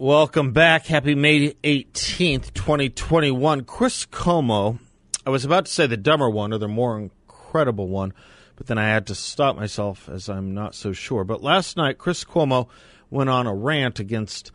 Welcome 0.00 0.52
back. 0.52 0.86
Happy 0.86 1.16
May 1.16 1.54
18th, 1.54 2.54
2021. 2.54 3.64
Chris 3.64 4.06
Cuomo, 4.06 4.78
I 5.26 5.30
was 5.30 5.44
about 5.44 5.66
to 5.66 5.72
say 5.72 5.88
the 5.88 5.96
dumber 5.96 6.30
one 6.30 6.52
or 6.52 6.58
the 6.58 6.68
more 6.68 6.96
incredible 6.96 7.88
one, 7.88 8.14
but 8.54 8.68
then 8.68 8.78
I 8.78 8.86
had 8.86 9.08
to 9.08 9.16
stop 9.16 9.56
myself 9.56 10.08
as 10.08 10.28
I'm 10.28 10.54
not 10.54 10.76
so 10.76 10.92
sure. 10.92 11.24
But 11.24 11.42
last 11.42 11.76
night, 11.76 11.98
Chris 11.98 12.22
Cuomo 12.22 12.68
went 13.10 13.28
on 13.28 13.48
a 13.48 13.54
rant 13.56 13.98
against 13.98 14.52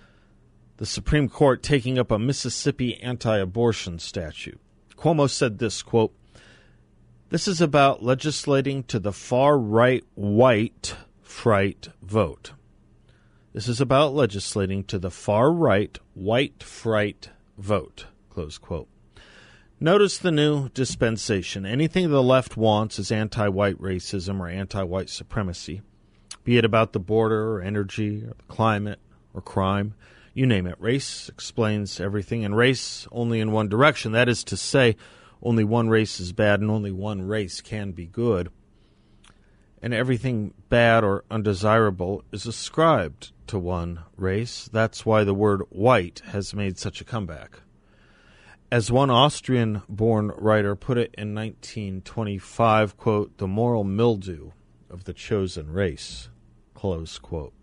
the 0.77 0.85
Supreme 0.85 1.27
Court 1.27 1.61
taking 1.61 1.99
up 1.99 2.09
a 2.09 2.17
Mississippi 2.17 2.95
anti 3.01 3.37
abortion 3.37 3.99
statute. 3.99 4.61
Cuomo 4.95 5.29
said 5.29 5.59
this 5.59 5.83
quote, 5.83 6.15
This 7.31 7.49
is 7.49 7.59
about 7.59 8.01
legislating 8.01 8.83
to 8.83 8.97
the 8.97 9.11
far 9.11 9.57
right 9.57 10.05
white 10.15 10.95
fright 11.21 11.89
vote. 12.01 12.53
This 13.53 13.67
is 13.67 13.79
about 13.79 14.15
legislating 14.15 14.83
to 14.85 14.97
the 14.97 15.11
far 15.11 15.51
right 15.51 15.95
white 16.15 16.63
fright 16.63 17.29
vote. 17.55 18.07
Close 18.31 18.57
quote. 18.57 18.87
Notice 19.79 20.17
the 20.17 20.31
new 20.31 20.69
dispensation. 20.69 21.63
Anything 21.63 22.09
the 22.09 22.23
left 22.23 22.57
wants 22.57 22.97
is 22.97 23.11
anti 23.11 23.47
white 23.49 23.77
racism 23.79 24.39
or 24.39 24.47
anti 24.47 24.81
white 24.81 25.11
supremacy, 25.11 25.83
be 26.43 26.57
it 26.57 26.65
about 26.65 26.93
the 26.93 26.99
border 26.99 27.51
or 27.51 27.61
energy 27.61 28.23
or 28.23 28.33
the 28.35 28.43
climate 28.47 28.99
or 29.35 29.41
crime. 29.41 29.93
You 30.33 30.47
name 30.47 30.65
it. 30.65 30.81
Race 30.81 31.29
explains 31.29 31.99
everything, 31.99 32.43
and 32.43 32.57
race 32.57 33.07
only 33.11 33.39
in 33.39 33.51
one 33.51 33.69
direction. 33.69 34.13
That 34.13 34.29
is 34.29 34.43
to 34.45 34.57
say, 34.57 34.95
only 35.43 35.63
one 35.63 35.89
race 35.89 36.19
is 36.19 36.31
bad 36.31 36.59
and 36.59 36.71
only 36.71 36.91
one 36.91 37.21
race 37.27 37.61
can 37.61 37.91
be 37.91 38.07
good. 38.07 38.49
And 39.83 39.93
everything 39.93 40.53
bad 40.69 41.03
or 41.03 41.25
undesirable 41.29 42.23
is 42.31 42.45
ascribed 42.45 43.33
to 43.47 43.59
one 43.59 43.99
race. 44.15 44.69
That's 44.71 45.05
why 45.05 45.25
the 45.25 45.33
word 45.33 45.63
white 45.69 46.21
has 46.27 46.53
made 46.53 46.79
such 46.79 47.01
a 47.01 47.03
comeback. 47.03 47.59
As 48.71 48.89
one 48.89 49.09
Austrian 49.09 49.81
born 49.89 50.31
writer 50.37 50.77
put 50.77 50.97
it 50.97 51.13
in 51.17 51.35
1925, 51.35 52.95
quote, 52.95 53.37
the 53.39 53.47
moral 53.47 53.83
mildew 53.83 54.51
of 54.89 55.03
the 55.03 55.13
chosen 55.13 55.69
race, 55.69 56.29
close 56.73 57.19
quote. 57.19 57.53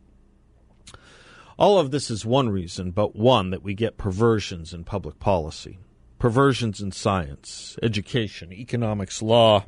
All 1.59 1.79
of 1.79 1.91
this 1.91 2.11
is 2.11 2.27
one 2.27 2.51
reason, 2.51 2.91
but 2.91 3.17
one 3.17 3.49
that 3.49 3.63
we 3.63 3.73
get 3.73 3.97
perversions 3.97 4.75
in 4.75 4.85
public 4.85 5.19
policy, 5.21 5.79
perversions 6.19 6.83
in 6.83 6.93
science, 6.93 7.79
education, 7.83 8.53
economics, 8.53 9.23
law, 9.23 9.65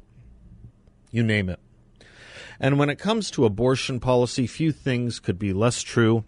you 1.11 1.23
name 1.23 1.48
it. 1.48 1.58
And 2.63 2.79
when 2.79 2.91
it 2.91 2.99
comes 3.01 3.29
to 3.33 3.45
abortion 3.45 3.99
policy, 3.99 4.47
few 4.47 4.71
things 4.71 5.19
could 5.19 5.37
be 5.37 5.53
less 5.53 5.83
true 5.83 6.25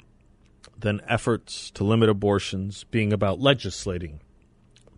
than 0.76 1.00
efforts 1.06 1.70
to 1.70 1.84
limit 1.84 2.08
abortions 2.08 2.82
being 2.90 3.12
about 3.12 3.38
legislating 3.38 4.18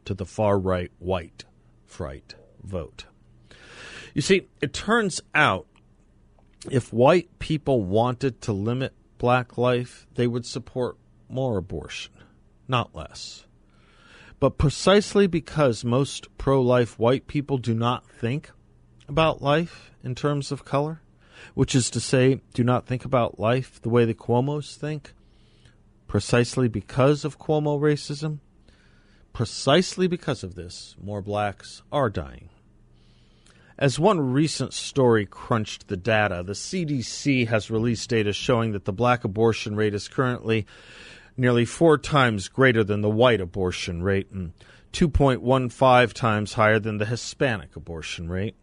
to 0.07 0.15
the 0.15 0.25
far 0.25 0.59
right 0.59 0.91
white 0.99 1.45
fright 1.85 2.35
vote. 2.63 3.05
You 4.15 4.23
see, 4.23 4.49
it 4.63 4.73
turns 4.73 5.21
out 5.35 5.67
if 6.71 6.91
white 6.91 7.39
people 7.39 7.83
wanted 7.83 8.41
to 8.43 8.55
limit 8.55 8.95
black 9.19 9.59
life, 9.59 10.07
they 10.15 10.27
would 10.27 10.47
support 10.47 10.97
more 11.29 11.59
abortion, 11.59 12.15
not 12.67 12.95
less. 12.95 13.45
But 14.41 14.57
precisely 14.57 15.27
because 15.27 15.85
most 15.85 16.29
pro 16.39 16.63
life 16.63 16.99
white 16.99 17.27
people 17.27 17.59
do 17.59 17.75
not 17.75 18.09
think 18.09 18.51
about 19.07 19.43
life 19.43 19.91
in 20.03 20.15
terms 20.15 20.51
of 20.51 20.65
color, 20.65 21.03
which 21.55 21.75
is 21.75 21.91
to 21.91 22.01
say, 22.01 22.41
do 22.55 22.65
not 22.65 22.87
think 22.87 23.05
about 23.05 23.41
life 23.41 23.81
the 23.81 23.89
way 23.89 24.05
the 24.05 24.15
Cuomos 24.15 24.77
think, 24.77 25.13
precisely 26.07 26.69
because 26.69 27.25
of 27.25 27.39
Cuomo 27.39 27.81
racism, 27.81 28.39
precisely 29.33 30.07
because 30.07 30.43
of 30.43 30.55
this, 30.55 30.97
more 31.03 31.23
blacks 31.23 31.83
are 31.93 32.11
dying. 32.11 32.49
As 33.79 33.99
one 33.99 34.33
recent 34.33 34.73
story 34.73 35.27
crunched 35.27 35.89
the 35.89 35.99
data, 35.99 36.43
the 36.43 36.55
CDC 36.55 37.49
has 37.49 37.71
released 37.71 38.09
data 38.09 38.33
showing 38.33 38.73
that 38.73 38.87
the 38.87 38.93
black 38.93 39.23
abortion 39.23 39.77
rate 39.77 39.95
is 39.95 40.09
currently 40.09 40.67
nearly 41.37 41.67
four 41.67 41.99
times 41.99 42.49
greater 42.49 42.83
than 42.83 43.03
the 43.03 43.11
white 43.11 43.41
abortion 43.41 44.03
rate 44.03 44.31
and 44.31 44.53
2.15 44.95 46.13
times 46.15 46.55
higher 46.55 46.79
than 46.79 46.97
the 46.97 47.05
Hispanic 47.05 47.77
abortion 47.77 48.31
rate. 48.31 48.57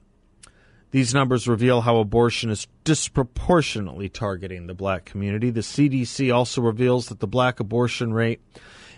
These 0.93 1.11
numbers 1.11 1.47
reveal 1.47 1.81
how 1.81 1.97
abortion 1.97 2.51
is 2.51 2.67
disproportionately 2.83 4.09
targeting 4.09 4.67
the 4.67 4.75
black 4.75 5.05
community. 5.05 5.49
The 5.49 5.61
CDC 5.61 6.31
also 6.31 6.61
reveals 6.61 7.07
that 7.07 7.19
the 7.19 7.25
black 7.25 7.59
abortion 7.59 8.13
rate 8.13 8.41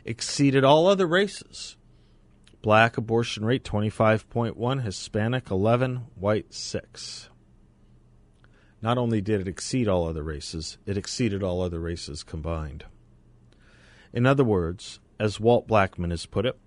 exceeded 0.03 0.65
all 0.65 0.87
other 0.87 1.07
races. 1.07 1.77
Black 2.61 2.97
abortion 2.97 3.45
rate 3.45 3.63
25.1, 3.63 4.83
Hispanic 4.83 5.49
11, 5.49 6.07
white 6.15 6.53
6. 6.53 7.29
Not 8.81 8.97
only 8.97 9.21
did 9.21 9.39
it 9.39 9.47
exceed 9.47 9.87
all 9.87 10.05
other 10.05 10.21
races, 10.21 10.77
it 10.85 10.97
exceeded 10.97 11.43
all 11.43 11.61
other 11.61 11.79
races 11.79 12.23
combined. 12.23 12.83
In 14.11 14.25
other 14.25 14.43
words, 14.43 14.99
as 15.17 15.39
Walt 15.39 15.65
Blackman 15.65 16.09
has 16.09 16.25
put 16.25 16.45
it, 16.45 16.59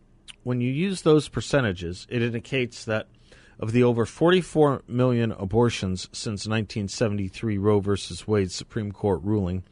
when 0.42 0.62
you 0.62 0.72
use 0.72 1.02
those 1.02 1.28
percentages, 1.28 2.06
it 2.08 2.22
indicates 2.22 2.82
that 2.86 3.08
of 3.58 3.72
the 3.72 3.82
over 3.82 4.06
44 4.06 4.82
million 4.86 5.32
abortions 5.32 6.08
since 6.12 6.46
1973 6.46 7.58
Roe 7.58 7.80
v. 7.80 7.96
Wade 8.26 8.52
Supreme 8.52 8.92
Court 8.92 9.20
ruling, 9.22 9.64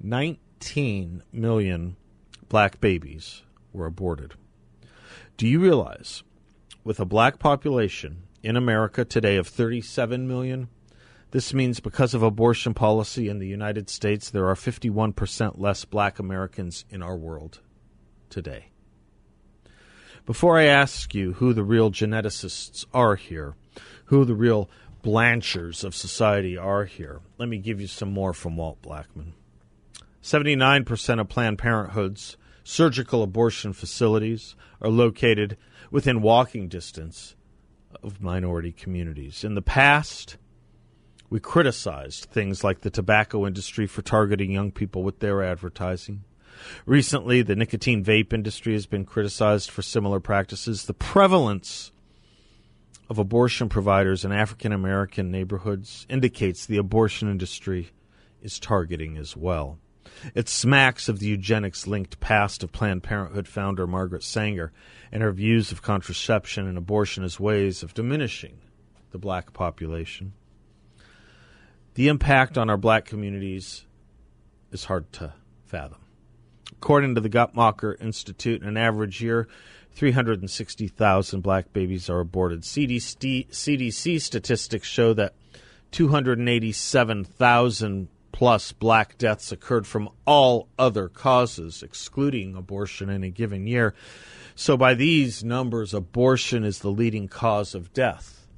19 0.00 1.22
million 1.32 1.96
black 2.48 2.80
babies 2.80 3.42
were 3.72 3.86
aborted. 3.86 4.34
Do 5.36 5.48
you 5.48 5.58
realize, 5.58 6.22
with 6.84 7.00
a 7.00 7.04
black 7.04 7.38
population 7.38 8.22
in 8.42 8.56
America 8.56 9.04
today 9.04 9.36
of 9.36 9.48
37 9.48 10.28
million, 10.28 10.68
this 11.32 11.52
means 11.52 11.80
because 11.80 12.14
of 12.14 12.22
abortion 12.22 12.74
policy 12.74 13.28
in 13.28 13.40
the 13.40 13.48
United 13.48 13.90
States, 13.90 14.30
there 14.30 14.46
are 14.46 14.54
51% 14.54 15.58
less 15.58 15.84
black 15.84 16.20
Americans 16.20 16.84
in 16.88 17.02
our 17.02 17.16
world 17.16 17.58
today. 18.30 18.66
Before 20.26 20.58
I 20.58 20.64
ask 20.64 21.14
you 21.14 21.34
who 21.34 21.52
the 21.52 21.62
real 21.62 21.90
geneticists 21.90 22.86
are 22.94 23.14
here, 23.14 23.56
who 24.06 24.24
the 24.24 24.34
real 24.34 24.70
blanchers 25.02 25.84
of 25.84 25.94
society 25.94 26.56
are 26.56 26.86
here, 26.86 27.20
let 27.36 27.50
me 27.50 27.58
give 27.58 27.78
you 27.78 27.86
some 27.86 28.10
more 28.10 28.32
from 28.32 28.56
Walt 28.56 28.80
Blackman. 28.80 29.34
79% 30.22 31.20
of 31.20 31.28
Planned 31.28 31.58
Parenthood's 31.58 32.38
surgical 32.62 33.22
abortion 33.22 33.74
facilities 33.74 34.56
are 34.80 34.88
located 34.88 35.58
within 35.90 36.22
walking 36.22 36.68
distance 36.68 37.36
of 38.02 38.22
minority 38.22 38.72
communities. 38.72 39.44
In 39.44 39.54
the 39.54 39.60
past, 39.60 40.38
we 41.28 41.38
criticized 41.38 42.24
things 42.30 42.64
like 42.64 42.80
the 42.80 42.88
tobacco 42.88 43.46
industry 43.46 43.86
for 43.86 44.00
targeting 44.00 44.50
young 44.50 44.72
people 44.72 45.02
with 45.02 45.18
their 45.18 45.42
advertising. 45.42 46.24
Recently, 46.86 47.42
the 47.42 47.56
nicotine 47.56 48.04
vape 48.04 48.32
industry 48.32 48.72
has 48.74 48.86
been 48.86 49.04
criticized 49.04 49.70
for 49.70 49.82
similar 49.82 50.20
practices. 50.20 50.84
The 50.84 50.94
prevalence 50.94 51.92
of 53.08 53.18
abortion 53.18 53.68
providers 53.68 54.24
in 54.24 54.32
African 54.32 54.72
American 54.72 55.30
neighborhoods 55.30 56.06
indicates 56.08 56.64
the 56.64 56.78
abortion 56.78 57.28
industry 57.30 57.90
is 58.42 58.58
targeting 58.58 59.16
as 59.16 59.36
well. 59.36 59.78
It 60.34 60.48
smacks 60.48 61.08
of 61.08 61.18
the 61.18 61.26
eugenics 61.26 61.86
linked 61.86 62.20
past 62.20 62.62
of 62.62 62.72
Planned 62.72 63.02
Parenthood 63.02 63.48
founder 63.48 63.86
Margaret 63.86 64.22
Sanger 64.22 64.72
and 65.10 65.22
her 65.22 65.32
views 65.32 65.72
of 65.72 65.82
contraception 65.82 66.66
and 66.66 66.78
abortion 66.78 67.24
as 67.24 67.40
ways 67.40 67.82
of 67.82 67.94
diminishing 67.94 68.58
the 69.10 69.18
black 69.18 69.52
population. 69.52 70.32
The 71.94 72.08
impact 72.08 72.58
on 72.58 72.68
our 72.68 72.76
black 72.76 73.04
communities 73.04 73.84
is 74.72 74.84
hard 74.84 75.12
to 75.14 75.32
fathom. 75.64 76.03
According 76.78 77.14
to 77.14 77.20
the 77.20 77.30
Guttmacher 77.30 78.00
Institute, 78.00 78.62
in 78.62 78.68
an 78.68 78.76
average 78.76 79.22
year, 79.22 79.46
360,000 79.92 81.40
black 81.40 81.72
babies 81.72 82.10
are 82.10 82.18
aborted. 82.20 82.62
CDC, 82.62 83.48
CDC 83.48 84.20
statistics 84.20 84.88
show 84.88 85.14
that 85.14 85.34
287,000 85.92 88.08
plus 88.32 88.72
black 88.72 89.16
deaths 89.16 89.52
occurred 89.52 89.86
from 89.86 90.08
all 90.26 90.68
other 90.76 91.08
causes, 91.08 91.84
excluding 91.84 92.56
abortion 92.56 93.08
in 93.08 93.22
a 93.22 93.30
given 93.30 93.68
year. 93.68 93.94
So, 94.56 94.76
by 94.76 94.94
these 94.94 95.44
numbers, 95.44 95.94
abortion 95.94 96.64
is 96.64 96.80
the 96.80 96.90
leading 96.90 97.28
cause 97.28 97.76
of 97.76 97.92
death 97.92 98.48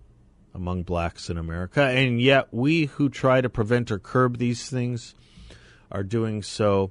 among 0.55 0.85
blacks 0.85 1.29
in 1.29 1.37
America. 1.37 1.83
And 1.83 2.19
yet, 2.21 2.49
we 2.53 2.87
who 2.87 3.11
try 3.11 3.43
to 3.43 3.51
prevent 3.51 3.91
or 3.91 3.99
curb 3.99 4.39
these 4.39 4.71
things 4.71 5.15
are 5.93 6.03
doing 6.03 6.43
so 6.43 6.91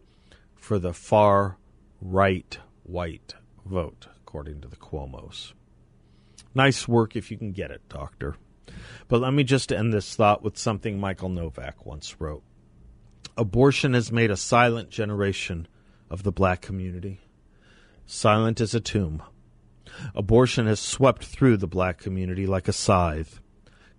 for 0.66 0.80
the 0.80 0.94
far 0.94 1.60
right 2.02 2.58
white 2.82 3.36
vote, 3.68 4.08
according 4.18 4.62
to 4.62 4.68
the 4.68 4.76
Cuomo's. 4.76 5.54
Nice 6.56 6.88
work 6.88 7.16
if 7.16 7.30
you 7.30 7.38
can 7.38 7.52
get 7.52 7.70
it, 7.70 7.88
Doctor. 7.88 8.36
But 9.08 9.22
let 9.22 9.32
me 9.32 9.44
just 9.44 9.72
end 9.72 9.94
this 9.94 10.16
thought 10.16 10.42
with 10.42 10.58
something 10.58 11.00
Michael 11.00 11.30
Novak 11.30 11.86
once 11.86 12.20
wrote 12.20 12.42
Abortion 13.38 13.94
has 13.94 14.12
made 14.12 14.32
a 14.32 14.36
silent 14.36 14.90
generation 14.90 15.68
of 16.10 16.24
the 16.24 16.32
black 16.32 16.62
community, 16.62 17.22
silent 18.08 18.60
as 18.60 18.74
a 18.74 18.80
tomb. 18.80 19.22
Abortion 20.16 20.66
has 20.66 20.80
swept 20.80 21.26
through 21.26 21.58
the 21.58 21.68
black 21.68 22.00
community 22.00 22.48
like 22.48 22.68
a 22.68 22.74
scythe, 22.74 23.40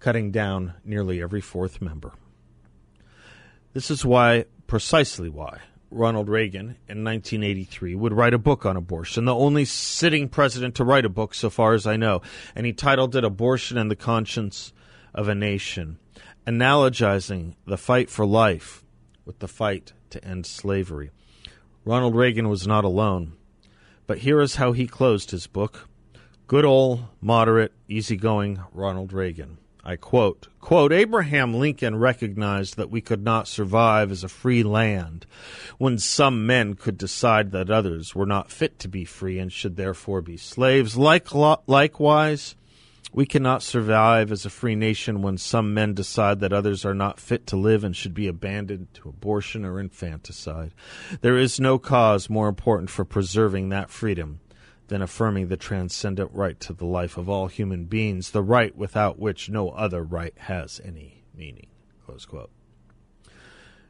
cutting 0.00 0.32
down 0.32 0.74
nearly 0.84 1.22
every 1.22 1.40
fourth 1.40 1.80
member. 1.80 2.14
This 3.72 3.88
is 3.88 4.04
why, 4.04 4.46
precisely 4.66 5.28
why, 5.28 5.60
Ronald 5.90 6.28
Reagan 6.28 6.76
in 6.88 7.04
1983 7.04 7.94
would 7.94 8.12
write 8.12 8.34
a 8.34 8.38
book 8.38 8.66
on 8.66 8.76
abortion, 8.76 9.24
the 9.24 9.34
only 9.34 9.64
sitting 9.64 10.28
president 10.28 10.74
to 10.76 10.84
write 10.84 11.04
a 11.04 11.08
book, 11.10 11.34
so 11.34 11.48
far 11.48 11.74
as 11.74 11.86
I 11.86 11.96
know, 11.96 12.22
and 12.54 12.66
he 12.66 12.72
titled 12.72 13.14
it 13.14 13.24
Abortion 13.24 13.78
and 13.78 13.90
the 13.90 13.96
Conscience 13.96 14.72
of 15.14 15.28
a 15.28 15.34
Nation, 15.34 15.98
analogizing 16.46 17.54
the 17.66 17.78
fight 17.78 18.10
for 18.10 18.26
life 18.26 18.84
with 19.24 19.38
the 19.38 19.48
fight 19.48 19.92
to 20.10 20.24
end 20.24 20.46
slavery. 20.46 21.10
Ronald 21.84 22.16
Reagan 22.16 22.48
was 22.48 22.66
not 22.66 22.84
alone, 22.84 23.34
but 24.06 24.18
here 24.18 24.40
is 24.40 24.56
how 24.56 24.72
he 24.72 24.86
closed 24.86 25.30
his 25.30 25.46
book 25.46 25.88
Good 26.48 26.64
old, 26.64 27.06
moderate, 27.20 27.72
easygoing 27.88 28.60
Ronald 28.72 29.12
Reagan. 29.12 29.58
I 29.88 29.94
quote, 29.94 30.48
quote, 30.60 30.92
Abraham 30.92 31.54
Lincoln 31.54 31.94
recognized 31.94 32.76
that 32.76 32.90
we 32.90 33.00
could 33.00 33.22
not 33.22 33.46
survive 33.46 34.10
as 34.10 34.24
a 34.24 34.28
free 34.28 34.64
land 34.64 35.26
when 35.78 35.96
some 35.96 36.44
men 36.44 36.74
could 36.74 36.98
decide 36.98 37.52
that 37.52 37.70
others 37.70 38.12
were 38.12 38.26
not 38.26 38.50
fit 38.50 38.80
to 38.80 38.88
be 38.88 39.04
free 39.04 39.38
and 39.38 39.52
should 39.52 39.76
therefore 39.76 40.22
be 40.22 40.36
slaves. 40.36 40.96
Like, 40.96 41.32
likewise, 41.32 42.56
we 43.12 43.26
cannot 43.26 43.62
survive 43.62 44.32
as 44.32 44.44
a 44.44 44.50
free 44.50 44.74
nation 44.74 45.22
when 45.22 45.38
some 45.38 45.72
men 45.72 45.94
decide 45.94 46.40
that 46.40 46.52
others 46.52 46.84
are 46.84 46.92
not 46.92 47.20
fit 47.20 47.46
to 47.46 47.56
live 47.56 47.84
and 47.84 47.94
should 47.94 48.12
be 48.12 48.26
abandoned 48.26 48.88
to 48.94 49.08
abortion 49.08 49.64
or 49.64 49.78
infanticide. 49.78 50.72
There 51.20 51.38
is 51.38 51.60
no 51.60 51.78
cause 51.78 52.28
more 52.28 52.48
important 52.48 52.90
for 52.90 53.04
preserving 53.04 53.68
that 53.68 53.90
freedom 53.90 54.40
than 54.88 55.02
affirming 55.02 55.48
the 55.48 55.56
transcendent 55.56 56.30
right 56.32 56.58
to 56.60 56.72
the 56.72 56.84
life 56.84 57.16
of 57.16 57.28
all 57.28 57.48
human 57.48 57.84
beings, 57.84 58.30
the 58.30 58.42
right 58.42 58.76
without 58.76 59.18
which 59.18 59.48
no 59.48 59.70
other 59.70 60.02
right 60.02 60.34
has 60.38 60.80
any 60.84 61.24
meaning. 61.34 61.66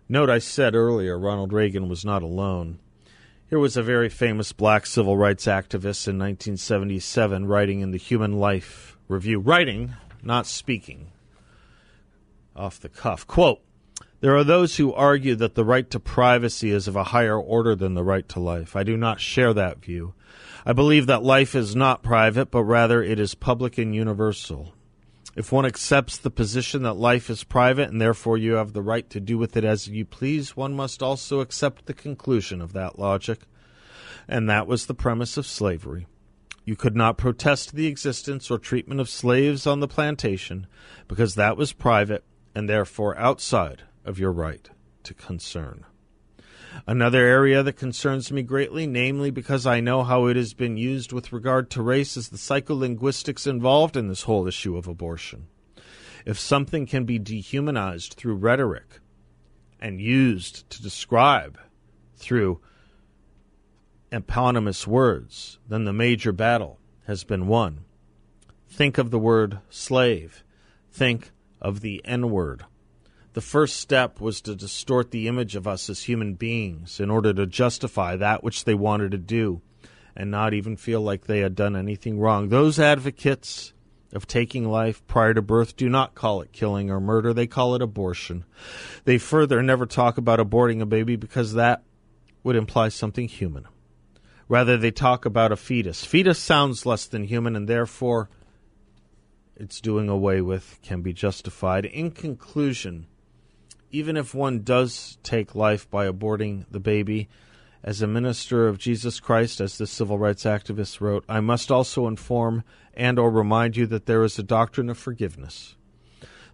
Note 0.09 0.31
I 0.31 0.39
said 0.39 0.75
earlier 0.75 1.19
Ronald 1.19 1.53
Reagan 1.53 1.89
was 1.89 2.05
not 2.05 2.23
alone. 2.23 2.79
Here 3.49 3.59
was 3.59 3.77
a 3.77 3.83
very 3.83 4.09
famous 4.09 4.53
black 4.53 4.87
civil 4.87 5.17
rights 5.17 5.47
activist 5.47 6.09
in 6.09 6.19
1977 6.19 7.47
writing 7.47 7.81
in 7.81 7.91
the 7.91 7.99
Human 7.99 8.33
Life 8.33 8.97
Review, 9.09 9.39
writing, 9.39 9.95
not 10.23 10.47
speaking, 10.47 11.13
off 12.57 12.81
the 12.81 12.89
cuff. 12.89 13.27
Quote, 13.27 13.61
there 14.21 14.37
are 14.37 14.45
those 14.45 14.77
who 14.77 14.95
argue 14.95 15.35
that 15.37 15.55
the 15.55 15.65
right 15.65 15.91
to 15.91 16.01
privacy 16.01 16.71
is 16.71 16.89
of 16.89 16.97
a 16.97 17.05
higher 17.05 17.39
order 17.39 17.75
than 17.75 17.95
the 17.95 18.05
right 18.05 18.27
to 18.31 18.41
life. 18.41 18.75
I 18.75 18.83
do 18.83 18.97
not 18.97 19.21
share 19.21 19.53
that 19.53 19.85
view. 19.85 20.15
I 20.65 20.73
believe 20.73 21.07
that 21.07 21.23
life 21.23 21.55
is 21.55 21.77
not 21.77 22.03
private, 22.03 22.51
but 22.51 22.65
rather 22.65 23.03
it 23.03 23.21
is 23.21 23.35
public 23.35 23.79
and 23.79 23.95
universal. 23.95 24.73
If 25.37 25.53
one 25.53 25.67
accepts 25.67 26.17
the 26.17 26.31
position 26.31 26.83
that 26.83 26.95
life 26.95 27.29
is 27.29 27.45
private 27.45 27.91
and 27.91 28.01
therefore 28.01 28.39
you 28.39 28.55
have 28.55 28.73
the 28.73 28.83
right 28.83 29.09
to 29.11 29.21
do 29.21 29.37
with 29.37 29.55
it 29.55 29.65
as 29.65 29.87
you 29.87 30.07
please, 30.07 30.57
one 30.57 30.75
must 30.75 31.03
also 31.03 31.41
accept 31.41 31.85
the 31.85 31.93
conclusion 31.93 32.63
of 32.63 32.73
that 32.73 32.99
logic. 32.99 33.41
And 34.27 34.49
that 34.49 34.67
was 34.67 34.87
the 34.87 34.95
premise 34.95 35.37
of 35.37 35.47
slavery. 35.47 36.07
You 36.65 36.75
could 36.75 36.97
not 36.97 37.19
protest 37.19 37.75
the 37.75 37.87
existence 37.87 38.51
or 38.51 38.59
treatment 38.59 38.99
of 38.99 39.11
slaves 39.11 39.67
on 39.67 39.81
the 39.81 39.87
plantation 39.87 40.67
because 41.07 41.35
that 41.35 41.59
was 41.59 41.75
private 41.75 42.25
and 42.55 42.67
therefore 42.67 43.17
outside 43.19 43.83
of 44.07 44.19
your 44.19 44.33
right 44.33 44.71
to 45.03 45.13
concern. 45.13 45.85
Another 46.87 47.21
area 47.21 47.63
that 47.63 47.75
concerns 47.75 48.31
me 48.31 48.43
greatly, 48.43 48.87
namely 48.87 49.31
because 49.31 49.67
I 49.67 49.81
know 49.81 50.03
how 50.03 50.27
it 50.27 50.37
has 50.37 50.55
been 50.55 50.77
used 50.77 51.13
with 51.13 51.33
regard 51.33 51.71
to 51.71 51.83
race, 51.83 52.17
is 52.17 52.29
the 52.29 52.37
psycholinguistics 52.37 53.47
involved 53.47 53.97
in 53.97 54.09
this 54.09 54.23
whole 54.23 54.47
issue 54.47 54.77
of 54.77 54.87
abortion. 54.87 55.49
If 56.25 56.39
something 56.39 56.87
can 56.87 57.05
be 57.05 57.19
dehumanized 57.19 58.15
through 58.15 58.37
rhetoric 58.37 59.01
and 59.81 60.01
used 60.01 60.69
to 60.71 60.83
describe 60.83 61.59
through 62.17 62.61
eponymous 64.13 64.87
words, 64.87 65.59
then 65.69 65.85
the 65.85 65.93
major 65.93 66.33
battle 66.33 66.79
has 67.07 67.25
been 67.25 67.47
won. 67.47 67.85
Think 68.69 68.99
of 68.99 69.11
the 69.11 69.19
word 69.19 69.61
slave. 69.71 70.45
Think 70.91 71.31
of 71.61 71.81
the 71.81 72.03
N 72.05 72.31
word. 72.31 72.65
The 73.37 73.43
first 73.43 73.77
step 73.77 74.19
was 74.19 74.41
to 74.41 74.57
distort 74.57 75.11
the 75.11 75.29
image 75.29 75.57
of 75.57 75.67
us 75.67 75.91
as 75.91 76.05
human 76.05 76.37
beings 76.37 77.01
in 77.01 77.11
order 77.11 77.35
to 77.35 77.45
justify 77.45 78.17
that 78.17 78.43
which 78.43 78.65
they 78.65 78.73
wanted 78.73 79.11
to 79.11 79.19
do 79.19 79.61
and 80.17 80.31
not 80.31 80.55
even 80.55 80.79
feel 80.79 81.03
like 81.03 81.27
they 81.27 81.41
had 81.41 81.55
done 81.55 81.77
anything 81.77 82.19
wrong. 82.19 82.49
Those 82.49 82.79
advocates 82.79 83.75
of 84.15 84.27
taking 84.27 84.71
life 84.71 85.07
prior 85.07 85.35
to 85.35 85.43
birth 85.43 85.77
do 85.77 85.91
not 85.91 86.15
call 86.15 86.41
it 86.41 86.51
killing 86.51 86.91
or 86.91 86.99
murder, 86.99 87.35
they 87.35 87.47
call 87.47 87.75
it 87.75 87.83
abortion. 87.83 88.47
They 89.05 89.19
further 89.19 89.63
never 89.63 89.85
talk 89.85 90.17
about 90.17 90.39
aborting 90.39 90.81
a 90.81 90.87
baby 90.87 91.17
because 91.17 91.53
that 91.53 91.83
would 92.43 92.57
imply 92.57 92.89
something 92.89 93.29
human. 93.29 93.67
Rather, 94.49 94.79
they 94.79 94.91
talk 94.91 95.27
about 95.27 95.53
a 95.53 95.57
fetus. 95.57 96.07
Fetus 96.07 96.39
sounds 96.39 96.87
less 96.87 97.05
than 97.05 97.25
human, 97.25 97.55
and 97.55 97.69
therefore 97.69 98.31
it's 99.57 99.83
doing 99.83 100.09
away 100.09 100.41
with, 100.41 100.79
can 100.83 101.03
be 101.03 101.13
justified. 101.13 101.85
In 101.85 102.13
conclusion, 102.13 103.09
even 103.97 104.19
if 104.19 104.35
one 104.35 104.61
does 104.61 105.17
take 105.23 105.55
life 105.55 105.91
by 105.91 106.07
aborting 106.07 106.67
the 106.71 106.79
baby, 106.79 107.31
as 107.83 108.03
a 108.03 108.07
minister 108.07 108.69
of 108.69 108.77
Jesus 108.77 109.21
Christ, 109.21 109.59
as 109.59 109.79
the 109.79 109.87
civil 109.87 110.19
rights 110.19 110.45
activist 110.45 111.01
wrote, 111.01 111.25
I 111.31 111.41
must 111.41 111.71
also 111.71 112.07
inform 112.07 112.63
and 112.93 113.19
or 113.19 113.31
remind 113.31 113.75
you 113.75 113.87
that 113.87 114.05
there 114.05 114.23
is 114.23 114.39
a 114.39 114.43
doctrine 114.43 114.91
of 114.91 114.99
forgiveness. 114.99 115.77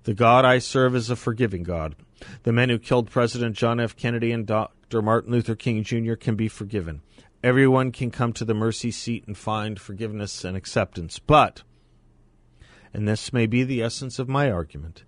The 0.05 0.15
God 0.15 0.45
I 0.45 0.59
serve 0.61 0.95
is 0.95 1.11
a 1.11 1.17
forgiving 1.17 1.65
God. 1.65 1.97
The 2.45 2.53
men 2.53 2.69
who 2.69 2.79
killed 2.79 3.11
President 3.11 3.57
John 3.57 3.81
F. 3.81 3.97
Kennedy 3.97 4.31
and 4.31 4.47
Dr. 4.47 5.03
Martin 5.03 5.33
Luther 5.33 5.57
King 5.57 5.83
Jr. 5.83 6.15
can 6.15 6.37
be 6.37 6.47
forgiven. 6.47 7.03
Everyone 7.43 7.91
can 7.91 8.13
come 8.13 8.33
to 8.35 8.45
the 8.45 8.55
mercy 8.55 8.93
seat 8.93 9.25
and 9.27 9.37
find 9.37 9.81
forgiveness 9.81 10.45
and 10.45 10.57
acceptance. 10.57 11.19
But, 11.19 11.65
and 12.95 13.09
this 13.09 13.33
may 13.33 13.47
be 13.47 13.65
the 13.65 13.83
essence 13.83 14.21
of 14.21 14.29
my 14.29 14.49
argument, 14.49 15.03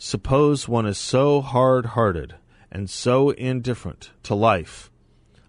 Suppose 0.00 0.68
one 0.68 0.86
is 0.86 0.96
so 0.96 1.40
hard 1.40 1.86
hearted 1.86 2.36
and 2.70 2.88
so 2.88 3.30
indifferent 3.30 4.12
to 4.22 4.34
life 4.36 4.92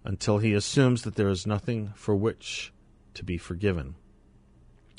until 0.03 0.39
he 0.39 0.55
assumes 0.55 1.03
that 1.03 1.13
there 1.13 1.29
is 1.29 1.45
nothing 1.45 1.93
for 1.95 2.15
which 2.15 2.73
to 3.13 3.23
be 3.23 3.37
forgiven. 3.37 3.93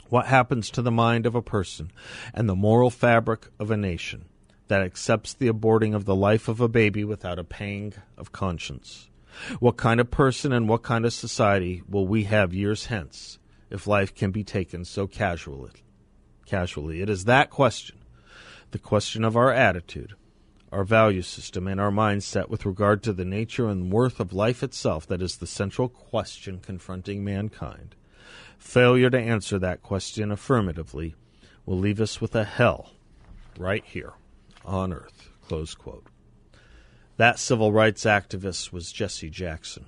What 0.09 0.27
happens 0.27 0.71
to 0.71 0.83
the 0.83 0.93
mind 0.93 1.27
of 1.27 1.35
a 1.35 1.43
person 1.43 1.91
and 2.33 2.49
the 2.49 2.55
moral 2.55 2.91
fabric 2.91 3.49
of 3.59 3.73
a 3.73 3.77
nation 3.77 4.27
that 4.69 4.83
accepts 4.83 5.35
the 5.35 5.49
aborting 5.49 5.97
of 5.97 6.05
the 6.05 6.15
life 6.15 6.47
of 6.47 6.61
a 6.61 6.69
baby 6.69 7.03
without 7.03 7.41
a 7.41 7.45
pang 7.45 7.95
of 8.17 8.31
conscience? 8.31 9.11
What 9.59 9.77
kind 9.77 9.99
of 9.99 10.13
person 10.13 10.53
and 10.53 10.69
what 10.69 10.85
kind 10.85 11.05
of 11.05 11.13
society 11.13 11.83
will 11.89 12.07
we 12.07 12.23
have 12.25 12.55
years 12.55 12.87
hence 12.87 13.41
if 13.69 13.89
life 13.89 14.15
can 14.15 14.31
be 14.31 14.45
taken 14.45 14.85
so 14.85 15.09
casually? 15.09 15.73
Casually, 16.47 17.01
it 17.01 17.11
is 17.11 17.25
that 17.25 17.51
question 17.51 18.00
the 18.71 18.79
question 18.79 19.25
of 19.25 19.37
our 19.37 19.53
attitude, 19.53 20.15
our 20.71 20.85
value 20.85 21.23
system, 21.23 21.67
and 21.67 21.81
our 21.81 21.91
mindset 21.91 22.49
with 22.49 22.65
regard 22.65 23.03
to 23.03 23.13
the 23.13 23.25
nature 23.25 23.69
and 23.69 23.93
worth 23.93 24.21
of 24.21 24.33
life 24.33 24.63
itself 24.63 25.07
that 25.07 25.23
is 25.23 25.37
the 25.37 25.47
central 25.47 25.89
question 25.89 26.61
confronting 26.61 27.25
mankind. 27.25 27.95
Failure 28.59 29.11
to 29.11 29.19
answer 29.19 29.59
that 29.59 29.83
question 29.83 30.31
affirmatively 30.31 31.15
will 31.67 31.79
leave 31.79 32.01
us 32.01 32.21
with 32.21 32.35
a 32.35 32.45
hell 32.45 32.91
right 33.59 33.85
here 33.85 34.13
on 34.65 34.93
earth. 34.93 35.29
That 37.17 37.39
civil 37.39 37.73
rights 37.73 38.05
activist 38.05 38.73
was 38.73 38.93
Jesse 38.93 39.31
Jackson. 39.31 39.87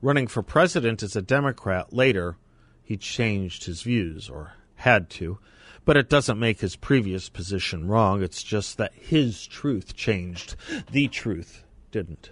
Running 0.00 0.28
for 0.28 0.42
president 0.42 1.02
as 1.02 1.16
a 1.16 1.22
Democrat 1.22 1.92
later, 1.92 2.36
he 2.82 2.96
changed 2.96 3.64
his 3.64 3.82
views, 3.82 4.28
or 4.28 4.52
had 4.76 5.10
to, 5.10 5.38
But 5.86 5.96
it 5.96 6.10
doesn't 6.10 6.38
make 6.38 6.60
his 6.60 6.76
previous 6.76 7.30
position 7.30 7.88
wrong. 7.88 8.22
It's 8.22 8.42
just 8.42 8.76
that 8.76 8.92
his 8.92 9.46
truth 9.46 9.96
changed. 9.96 10.56
The 10.90 11.08
truth 11.08 11.64
didn't. 11.90 12.30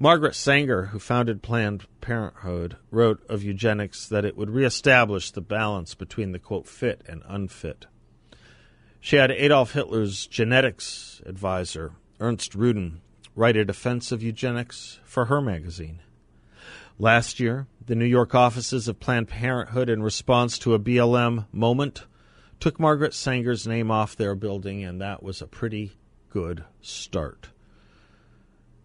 Margaret 0.00 0.34
Sanger, 0.34 0.86
who 0.86 0.98
founded 0.98 1.42
Planned 1.42 1.86
Parenthood, 2.00 2.76
wrote 2.90 3.24
of 3.28 3.42
eugenics 3.42 4.06
that 4.06 4.24
it 4.24 4.36
would 4.36 4.50
reestablish 4.50 5.30
the 5.30 5.40
balance 5.40 5.94
between 5.94 6.32
the 6.32 6.38
quote 6.38 6.66
fit 6.66 7.02
and 7.08 7.22
unfit. 7.26 7.86
She 9.00 9.16
had 9.16 9.30
Adolf 9.30 9.72
Hitler's 9.72 10.26
genetics 10.26 11.22
advisor, 11.26 11.92
Ernst 12.20 12.54
Rudin, 12.54 13.00
write 13.34 13.56
a 13.56 13.64
defense 13.64 14.12
of 14.12 14.22
eugenics 14.22 14.98
for 15.04 15.26
her 15.26 15.40
magazine. 15.40 16.00
Last 16.98 17.38
year, 17.38 17.68
the 17.86 17.94
New 17.94 18.04
York 18.04 18.34
offices 18.34 18.88
of 18.88 18.98
Planned 18.98 19.28
Parenthood, 19.28 19.88
in 19.88 20.02
response 20.02 20.58
to 20.58 20.74
a 20.74 20.80
BLM 20.80 21.46
moment, 21.52 22.04
took 22.60 22.80
Margaret 22.80 23.14
Sanger's 23.14 23.66
name 23.66 23.90
off 23.90 24.16
their 24.16 24.34
building, 24.34 24.84
and 24.84 25.00
that 25.00 25.22
was 25.22 25.40
a 25.40 25.46
pretty 25.46 25.98
good 26.30 26.64
start. 26.80 27.50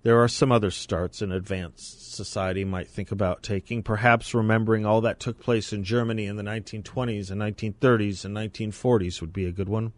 There 0.04 0.22
are 0.22 0.28
some 0.28 0.52
other 0.52 0.70
starts 0.70 1.22
an 1.22 1.32
advanced 1.32 2.14
society 2.14 2.66
might 2.66 2.90
think 2.90 3.12
about 3.12 3.42
taking, 3.42 3.84
perhaps 3.84 4.34
remembering 4.34 4.86
all 4.86 5.00
that 5.02 5.20
took 5.20 5.40
place 5.40 5.72
in 5.72 5.86
Germany 5.86 6.26
in 6.26 6.36
the 6.36 6.44
1920s 6.44 7.32
and 7.32 7.42
1930s 7.42 8.26
and 8.26 8.36
1940s 8.36 9.22
would 9.22 9.32
be 9.32 9.46
a 9.46 9.52
good 9.52 9.70
one. 9.70 9.94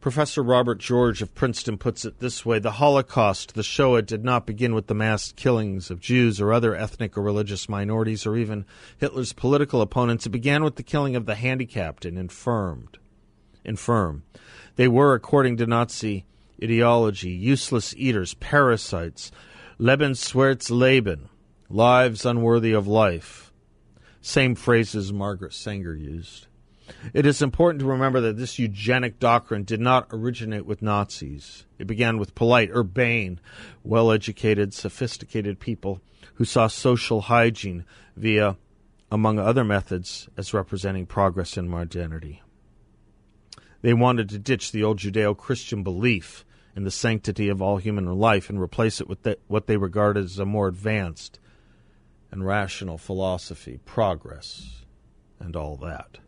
Professor 0.00 0.42
Robert 0.42 0.78
George 0.78 1.22
of 1.22 1.34
Princeton 1.34 1.78
puts 1.78 2.04
it 2.04 2.20
this 2.20 2.46
way 2.46 2.58
The 2.58 2.72
Holocaust, 2.72 3.54
the 3.54 3.62
Shoah, 3.62 4.02
did 4.02 4.24
not 4.24 4.46
begin 4.46 4.74
with 4.74 4.86
the 4.86 4.94
mass 4.94 5.32
killings 5.32 5.90
of 5.90 6.00
Jews 6.00 6.40
or 6.40 6.52
other 6.52 6.74
ethnic 6.74 7.16
or 7.16 7.22
religious 7.22 7.68
minorities 7.68 8.26
or 8.26 8.36
even 8.36 8.66
Hitler's 8.98 9.32
political 9.32 9.80
opponents. 9.80 10.26
It 10.26 10.30
began 10.30 10.62
with 10.62 10.76
the 10.76 10.82
killing 10.82 11.16
of 11.16 11.26
the 11.26 11.34
handicapped 11.34 12.04
and 12.04 12.18
infirmed. 12.18 12.98
Infirm. 13.64 14.22
They 14.76 14.86
were, 14.86 15.14
according 15.14 15.56
to 15.56 15.66
Nazi 15.66 16.24
ideology, 16.62 17.30
useless 17.30 17.94
eaters, 17.96 18.34
parasites, 18.34 19.30
Lebenswertes 19.78 20.70
Leben, 20.70 21.28
lives 21.68 22.24
unworthy 22.24 22.72
of 22.72 22.86
life. 22.86 23.52
Same 24.20 24.54
phrases 24.54 25.12
Margaret 25.12 25.52
Sanger 25.52 25.94
used. 25.94 26.46
It 27.12 27.26
is 27.26 27.42
important 27.42 27.80
to 27.80 27.86
remember 27.86 28.20
that 28.20 28.36
this 28.36 28.58
eugenic 28.58 29.18
doctrine 29.18 29.64
did 29.64 29.80
not 29.80 30.08
originate 30.10 30.66
with 30.66 30.82
Nazis. 30.82 31.64
It 31.78 31.86
began 31.86 32.18
with 32.18 32.34
polite, 32.34 32.70
urbane, 32.70 33.40
well 33.82 34.12
educated, 34.12 34.72
sophisticated 34.72 35.58
people 35.58 36.00
who 36.34 36.44
saw 36.44 36.66
social 36.66 37.22
hygiene 37.22 37.84
via, 38.16 38.56
among 39.10 39.38
other 39.38 39.64
methods, 39.64 40.28
as 40.36 40.54
representing 40.54 41.06
progress 41.06 41.56
in 41.56 41.68
modernity. 41.68 42.42
They 43.82 43.94
wanted 43.94 44.28
to 44.30 44.38
ditch 44.38 44.72
the 44.72 44.82
old 44.82 44.98
Judeo 44.98 45.36
Christian 45.36 45.82
belief 45.82 46.44
in 46.74 46.84
the 46.84 46.90
sanctity 46.90 47.48
of 47.48 47.62
all 47.62 47.78
human 47.78 48.06
life 48.06 48.50
and 48.50 48.60
replace 48.60 49.00
it 49.00 49.08
with 49.08 49.22
the, 49.22 49.38
what 49.46 49.66
they 49.66 49.76
regarded 49.76 50.24
as 50.24 50.38
a 50.38 50.44
more 50.44 50.68
advanced 50.68 51.38
and 52.30 52.44
rational 52.44 52.98
philosophy, 52.98 53.80
progress, 53.84 54.84
and 55.38 55.56
all 55.56 55.76
that. 55.76 56.18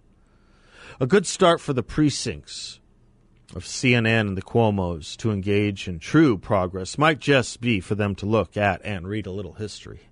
A 1.01 1.07
good 1.07 1.27
start 1.27 1.61
for 1.61 1.73
the 1.73 1.83
precincts 1.83 2.81
of 3.55 3.65
CNN 3.65 4.29
and 4.29 4.37
the 4.37 4.43
Cuomo's 4.43 5.17
to 5.19 5.31
engage 5.31 5.89
in 5.89 5.99
true 5.99 6.37
progress 6.37 6.99
might 6.99 7.21
just 7.21 7.61
be 7.61 7.81
for 7.81 7.95
them 7.95 8.15
to 8.17 8.27
look 8.27 8.57
at 8.57 8.81
and 8.85 9.07
read 9.07 9.27
a 9.27 9.31
little 9.31 9.55
history. 9.55 10.09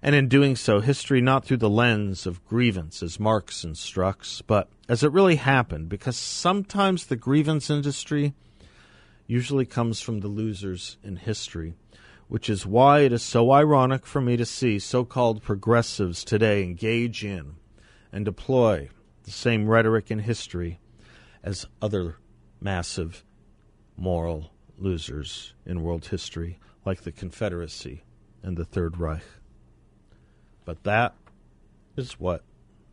And 0.00 0.14
in 0.14 0.28
doing 0.28 0.54
so, 0.54 0.80
history 0.80 1.20
not 1.20 1.44
through 1.44 1.56
the 1.56 1.68
lens 1.68 2.26
of 2.26 2.44
grievance 2.44 3.02
as 3.02 3.18
Marx 3.18 3.64
instructs, 3.64 4.40
but 4.40 4.68
as 4.88 5.02
it 5.02 5.10
really 5.10 5.36
happened, 5.36 5.88
because 5.88 6.16
sometimes 6.16 7.06
the 7.06 7.16
grievance 7.16 7.68
industry 7.68 8.34
usually 9.26 9.66
comes 9.66 10.00
from 10.00 10.20
the 10.20 10.28
losers 10.28 10.96
in 11.02 11.16
history, 11.16 11.74
which 12.28 12.48
is 12.48 12.64
why 12.64 13.00
it 13.00 13.12
is 13.12 13.22
so 13.22 13.50
ironic 13.50 14.06
for 14.06 14.20
me 14.20 14.36
to 14.36 14.46
see 14.46 14.78
so 14.78 15.04
called 15.04 15.42
progressives 15.42 16.24
today 16.24 16.62
engage 16.62 17.24
in 17.24 17.56
and 18.12 18.24
deploy 18.24 18.88
the 19.28 19.34
same 19.34 19.68
rhetoric 19.68 20.10
in 20.10 20.20
history 20.20 20.80
as 21.42 21.66
other 21.82 22.16
massive 22.62 23.22
moral 23.94 24.50
losers 24.78 25.52
in 25.66 25.82
world 25.82 26.06
history, 26.06 26.58
like 26.86 27.02
the 27.02 27.12
Confederacy 27.12 28.02
and 28.42 28.56
the 28.56 28.64
Third 28.64 28.96
Reich. 28.96 29.20
But 30.64 30.82
that 30.84 31.14
is 31.94 32.18
what 32.18 32.42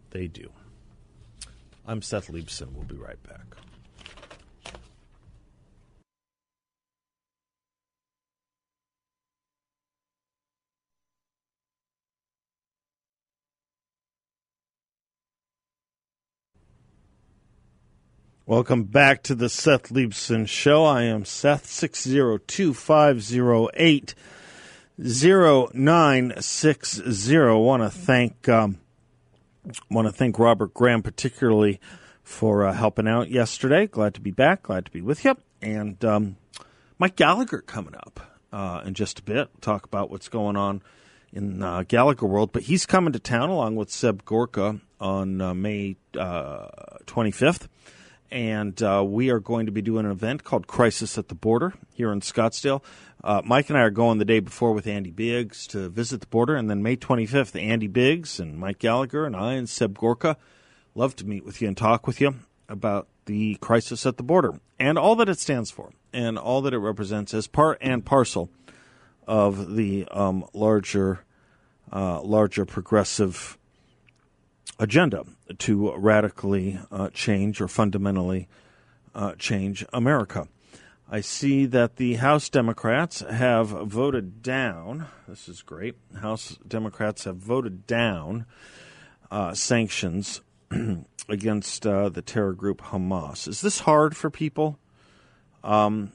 they 0.09 0.27
do. 0.27 0.51
I'm 1.87 2.01
Seth 2.01 2.29
Leibsohn. 2.29 2.73
We'll 2.73 2.83
be 2.83 2.95
right 2.95 3.23
back. 3.23 3.55
Welcome 18.47 18.83
back 18.83 19.23
to 19.23 19.33
the 19.33 19.49
Seth 19.49 19.89
Leibsohn 19.89 20.47
Show. 20.47 20.85
I 20.85 21.01
am 21.01 21.25
Seth, 21.25 21.65
602 21.65 22.75
508 22.75 24.13
0960. 24.99 27.55
want 27.55 27.81
to 27.81 27.89
thank, 27.89 28.47
um, 28.47 28.77
want 29.89 30.07
to 30.07 30.11
thank 30.11 30.37
Robert 30.37 30.75
Graham 30.75 31.01
particularly 31.01 31.79
for 32.21 32.67
uh, 32.67 32.73
helping 32.73 33.07
out 33.07 33.31
yesterday. 33.31 33.87
Glad 33.87 34.13
to 34.13 34.21
be 34.21 34.29
back. 34.29 34.61
Glad 34.61 34.85
to 34.85 34.91
be 34.91 35.01
with 35.01 35.25
you. 35.25 35.35
And 35.59 36.05
um, 36.05 36.37
Mike 36.99 37.15
Gallagher 37.15 37.61
coming 37.61 37.95
up 37.95 38.19
uh, 38.53 38.83
in 38.85 38.93
just 38.93 39.17
a 39.17 39.23
bit. 39.23 39.49
Talk 39.59 39.85
about 39.85 40.11
what's 40.11 40.29
going 40.29 40.55
on 40.55 40.83
in 41.33 41.63
uh, 41.63 41.83
Gallagher 41.87 42.27
world. 42.27 42.51
But 42.51 42.61
he's 42.61 42.85
coming 42.85 43.13
to 43.13 43.19
town 43.19 43.49
along 43.49 43.75
with 43.75 43.89
Seb 43.89 44.23
Gorka 44.23 44.81
on 44.99 45.41
uh, 45.41 45.55
May 45.55 45.95
25th 46.13 47.63
uh, 47.63 47.67
and 48.35 48.83
uh, 48.83 49.01
we 49.07 49.29
are 49.29 49.39
going 49.39 49.65
to 49.65 49.71
be 49.71 49.81
doing 49.81 50.03
an 50.03 50.11
event 50.11 50.43
called 50.43 50.67
Crisis 50.67 51.17
at 51.17 51.29
the 51.29 51.35
Border 51.35 51.73
here 51.93 52.11
in 52.11 52.19
Scottsdale. 52.19 52.83
Uh, 53.23 53.41
Mike 53.45 53.69
and 53.69 53.77
I 53.77 53.83
are 53.83 53.89
going 53.89 54.17
the 54.17 54.25
day 54.25 54.41
before 54.41 54.73
with 54.73 54.87
Andy 54.87 55.09
Biggs 55.09 55.65
to 55.67 55.87
visit 55.87 56.19
the 56.19 56.27
border, 56.27 56.53
and 56.53 56.69
then 56.69 56.83
May 56.83 56.97
25th, 56.97 57.59
Andy 57.59 57.87
Biggs 57.87 58.37
and 58.37 58.59
Mike 58.59 58.79
Gallagher 58.79 59.25
and 59.25 59.37
I 59.37 59.53
and 59.53 59.69
Seb 59.69 59.97
Gorka 59.97 60.35
love 60.95 61.15
to 61.15 61.25
meet 61.25 61.45
with 61.45 61.61
you 61.61 61.69
and 61.69 61.77
talk 61.77 62.05
with 62.05 62.19
you 62.19 62.35
about 62.67 63.07
the 63.23 63.55
crisis 63.61 64.05
at 64.05 64.17
the 64.17 64.23
border 64.23 64.59
and 64.77 64.97
all 64.97 65.15
that 65.15 65.29
it 65.29 65.39
stands 65.39 65.71
for 65.71 65.93
and 66.11 66.37
all 66.37 66.61
that 66.63 66.73
it 66.73 66.79
represents 66.79 67.33
as 67.33 67.47
part 67.47 67.77
and 67.79 68.05
parcel 68.05 68.49
of 69.25 69.75
the 69.75 70.05
um, 70.11 70.43
larger, 70.53 71.21
uh, 71.89 72.21
larger 72.21 72.65
progressive 72.65 73.57
agenda 74.79 75.25
to 75.59 75.95
radically 75.95 76.79
uh, 76.91 77.09
change 77.09 77.61
or 77.61 77.67
fundamentally 77.67 78.47
uh, 79.13 79.33
change 79.37 79.85
America. 79.93 80.47
I 81.09 81.21
see 81.21 81.67
that 81.67 81.97
the 81.97 82.15
House 82.15 82.49
Democrats 82.49 83.19
have 83.21 83.67
voted 83.67 84.41
down. 84.41 85.05
This 85.27 85.47
is 85.47 85.61
great. 85.61 85.95
House 86.19 86.57
Democrats 86.67 87.25
have 87.25 87.37
voted 87.37 87.85
down 87.85 88.45
uh, 89.29 89.53
sanctions 89.53 90.41
against 91.29 91.85
uh, 91.85 92.09
the 92.09 92.23
terror 92.23 92.53
group 92.53 92.81
Hamas. 92.81 93.47
Is 93.47 93.61
this 93.61 93.79
hard 93.79 94.17
for 94.17 94.31
people? 94.31 94.79
Um, 95.63 96.11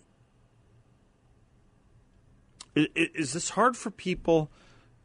is, 2.75 2.89
is 3.15 3.33
this 3.33 3.51
hard 3.51 3.77
for 3.77 3.91
people 3.91 4.51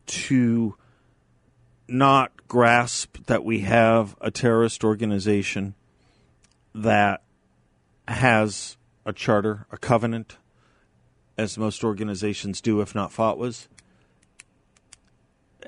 to 0.08 0.76
not 1.88 2.48
grasp 2.48 3.18
that 3.28 3.44
we 3.44 3.60
have 3.62 4.16
a 4.22 4.32
terrorist 4.32 4.84
organization 4.84 5.76
that 6.74 7.24
has 8.08 8.78
a 9.06 9.14
charter, 9.14 9.66
a 9.72 9.78
covenant, 9.78 10.38
as 11.38 11.58
most 11.58 11.84
organizations 11.84 12.62
do, 12.62 12.82
if 12.82 12.96
not 12.96 13.12
fatwas. 13.12 13.68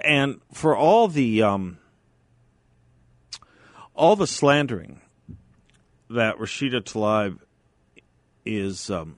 And 0.01 0.41
for 0.53 0.75
all 0.75 1.07
the 1.07 1.41
um, 1.41 1.79
all 3.95 4.15
the 4.15 4.27
slandering 4.27 5.01
that 6.09 6.37
Rashida 6.37 6.81
Tlaib 6.81 7.39
is 8.45 8.89
um, 8.89 9.17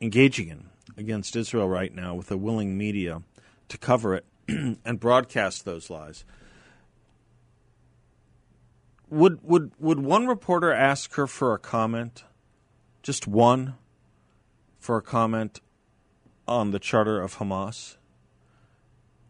engaging 0.00 0.48
in 0.48 0.70
against 0.96 1.36
Israel 1.36 1.68
right 1.68 1.94
now 1.94 2.14
with 2.14 2.30
a 2.30 2.36
willing 2.36 2.78
media 2.78 3.22
to 3.68 3.78
cover 3.78 4.14
it, 4.14 4.24
and 4.48 5.00
broadcast 5.00 5.64
those 5.64 5.90
lies. 5.90 6.24
Would 9.08 9.40
would 9.42 9.72
would 9.78 10.00
one 10.00 10.26
reporter 10.26 10.72
ask 10.72 11.14
her 11.14 11.26
for 11.26 11.54
a 11.54 11.58
comment, 11.58 12.24
just 13.02 13.26
one, 13.26 13.74
for 14.78 14.96
a 14.96 15.02
comment 15.02 15.60
on 16.48 16.70
the 16.70 16.78
charter 16.78 17.20
of 17.20 17.36
Hamas? 17.36 17.96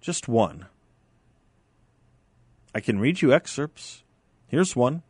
Just 0.00 0.28
one. 0.28 0.66
I 2.74 2.80
can 2.80 2.98
read 2.98 3.22
you 3.22 3.32
excerpts. 3.32 4.02
Here's 4.48 4.76
one. 4.76 5.02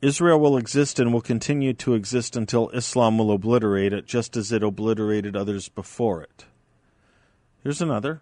Israel 0.00 0.40
will 0.40 0.56
exist 0.56 0.98
and 0.98 1.12
will 1.12 1.20
continue 1.20 1.72
to 1.74 1.94
exist 1.94 2.34
until 2.34 2.70
Islam 2.70 3.18
will 3.18 3.30
obliterate 3.30 3.92
it, 3.92 4.04
just 4.04 4.36
as 4.36 4.50
it 4.50 4.62
obliterated 4.62 5.36
others 5.36 5.68
before 5.68 6.22
it. 6.22 6.44
Here's 7.62 7.80
another. 7.80 8.20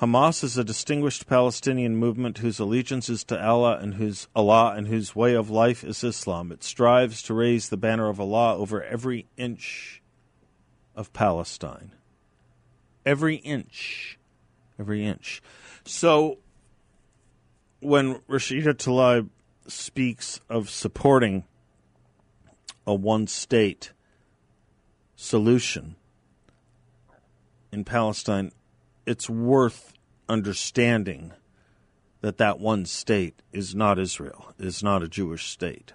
Hamas 0.00 0.42
is 0.42 0.58
a 0.58 0.64
distinguished 0.64 1.28
Palestinian 1.28 1.96
movement 1.96 2.38
whose 2.38 2.58
allegiance 2.58 3.08
is 3.08 3.22
to 3.24 3.40
Allah 3.40 3.78
and 3.80 3.94
whose 3.94 4.26
Allah 4.34 4.74
and 4.76 4.88
whose 4.88 5.14
way 5.14 5.34
of 5.34 5.50
life 5.50 5.84
is 5.84 6.02
Islam. 6.02 6.50
It 6.50 6.64
strives 6.64 7.22
to 7.22 7.34
raise 7.34 7.68
the 7.68 7.76
banner 7.76 8.08
of 8.08 8.18
Allah 8.18 8.56
over 8.56 8.82
every 8.82 9.26
inch 9.36 10.02
of 10.96 11.12
Palestine. 11.12 11.92
Every 13.06 13.36
inch. 13.36 14.18
Every 14.80 15.06
inch. 15.06 15.40
So 15.84 16.38
when 17.78 18.16
Rashida 18.28 18.74
Tlaib 18.74 19.28
speaks 19.68 20.40
of 20.50 20.70
supporting 20.70 21.44
a 22.84 22.94
one 22.94 23.28
state 23.28 23.92
solution 25.14 25.94
in 27.70 27.84
Palestine, 27.84 28.50
it's 29.06 29.28
worth 29.28 29.92
understanding 30.28 31.32
that 32.20 32.38
that 32.38 32.58
one 32.58 32.86
state 32.86 33.42
is 33.52 33.74
not 33.74 33.98
Israel, 33.98 34.54
is 34.58 34.82
not 34.82 35.02
a 35.02 35.08
Jewish 35.08 35.48
state. 35.50 35.92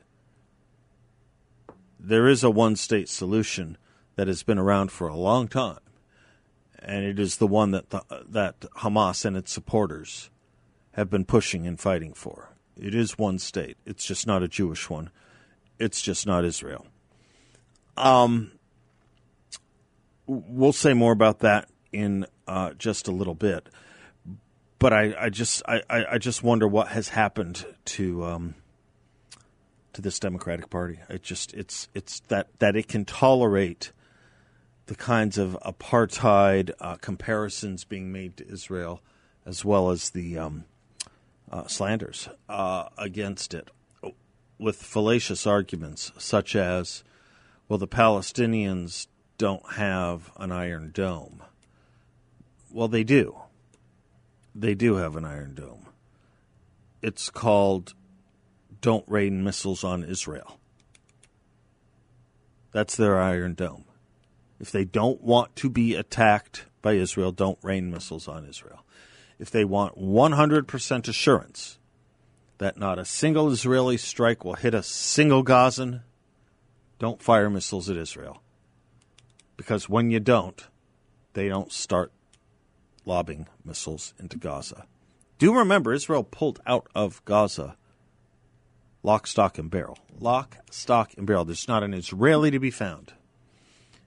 There 1.99 2.27
is 2.27 2.43
a 2.43 2.51
one 2.51 2.75
state 2.75 3.09
solution 3.09 3.77
that 4.15 4.27
has 4.27 4.43
been 4.43 4.59
around 4.59 4.91
for 4.91 5.07
a 5.07 5.15
long 5.15 5.47
time, 5.47 5.79
and 6.77 7.03
it 7.03 7.19
is 7.19 7.37
the 7.37 7.47
one 7.47 7.71
that 7.71 7.89
the, 7.89 8.03
that 8.29 8.59
Hamas 8.77 9.25
and 9.25 9.35
its 9.35 9.51
supporters 9.51 10.29
have 10.91 11.09
been 11.09 11.25
pushing 11.25 11.65
and 11.65 11.79
fighting 11.79 12.13
for. 12.13 12.49
It 12.77 12.95
is 12.95 13.17
one 13.17 13.39
state. 13.39 13.77
It's 13.85 14.05
just 14.05 14.27
not 14.27 14.43
a 14.43 14.47
Jewish 14.47 14.89
one. 14.89 15.09
It's 15.79 16.01
just 16.01 16.27
not 16.27 16.45
Israel. 16.45 16.85
Um, 17.97 18.51
we'll 20.27 20.73
say 20.73 20.93
more 20.93 21.11
about 21.11 21.39
that 21.39 21.69
in 21.91 22.25
uh, 22.47 22.73
just 22.73 23.07
a 23.07 23.11
little 23.11 23.35
bit. 23.35 23.69
But 24.77 24.93
I, 24.93 25.13
I 25.19 25.29
just 25.29 25.61
I, 25.67 25.81
I 25.89 26.17
just 26.17 26.41
wonder 26.41 26.67
what 26.67 26.89
has 26.89 27.09
happened 27.09 27.65
to 27.85 28.23
um, 28.23 28.55
to 29.93 30.01
this 30.01 30.19
Democratic 30.19 30.69
Party. 30.69 30.99
It 31.09 31.21
just 31.21 31.53
it's 31.53 31.89
it's 31.93 32.21
that 32.29 32.47
that 32.59 32.75
it 32.75 32.87
can 32.87 33.03
tolerate 33.03 33.91
the 34.85 34.95
kinds 34.95 35.37
of 35.37 35.57
apartheid 35.65 36.71
uh, 36.79 36.95
comparisons 36.95 37.83
being 37.83 38.11
made 38.11 38.37
to 38.37 38.47
Israel, 38.47 39.01
as 39.45 39.65
well 39.65 39.89
as 39.89 40.11
the 40.11 40.37
um, 40.37 40.63
uh, 41.51 41.67
slanders 41.67 42.29
uh, 42.47 42.85
against 42.97 43.53
it 43.53 43.69
with 44.59 44.75
fallacious 44.75 45.47
arguments 45.47 46.11
such 46.17 46.55
as, 46.55 47.03
well, 47.67 47.79
the 47.79 47.87
Palestinians 47.87 49.07
don't 49.37 49.73
have 49.73 50.31
an 50.37 50.51
iron 50.51 50.91
dome. 50.93 51.41
Well, 52.71 52.87
they 52.87 53.03
do. 53.03 53.37
They 54.55 54.75
do 54.75 54.95
have 54.95 55.15
an 55.15 55.25
iron 55.25 55.55
dome. 55.55 55.87
It's 57.01 57.29
called 57.29 57.93
Don't 58.81 59.05
Rain 59.07 59.43
Missiles 59.43 59.83
on 59.83 60.03
Israel. 60.03 60.59
That's 62.71 62.95
their 62.95 63.19
iron 63.19 63.53
dome. 63.53 63.85
If 64.59 64.71
they 64.71 64.85
don't 64.85 65.21
want 65.21 65.55
to 65.57 65.69
be 65.69 65.95
attacked 65.95 66.65
by 66.81 66.93
Israel, 66.93 67.31
don't 67.31 67.57
rain 67.63 67.89
missiles 67.89 68.27
on 68.27 68.45
Israel 68.45 68.83
if 69.39 69.49
they 69.49 69.63
want 69.63 69.97
100% 69.97 71.07
assurance 71.07 71.79
that 72.57 72.77
not 72.77 72.99
a 72.99 73.05
single 73.05 73.49
Israeli 73.49 73.97
strike 73.97 74.43
will 74.43 74.55
hit 74.55 74.73
a 74.73 74.83
single 74.83 75.43
Gazan, 75.43 76.01
don't 76.99 77.23
fire 77.23 77.49
missiles 77.49 77.89
at 77.89 77.95
Israel. 77.95 78.43
Because 79.55 79.87
when 79.87 80.11
you 80.11 80.19
don't, 80.19 80.61
they 81.33 81.47
don't 81.47 81.71
start 81.71 82.11
lobbing 83.05 83.47
missiles 83.63 84.13
into 84.19 84.37
Gaza. 84.37 84.85
Do 85.37 85.57
remember, 85.57 85.93
Israel 85.93 86.23
pulled 86.23 86.59
out 86.65 86.87
of 86.93 87.23
Gaza 87.25 87.77
lock, 89.03 89.27
stock, 89.27 89.57
and 89.57 89.71
barrel. 89.71 89.97
Lock, 90.19 90.57
stock, 90.71 91.13
and 91.17 91.25
barrel. 91.25 91.45
There's 91.45 91.67
not 91.67 91.83
an 91.83 91.93
Israeli 91.93 92.51
to 92.51 92.59
be 92.59 92.71
found 92.71 93.13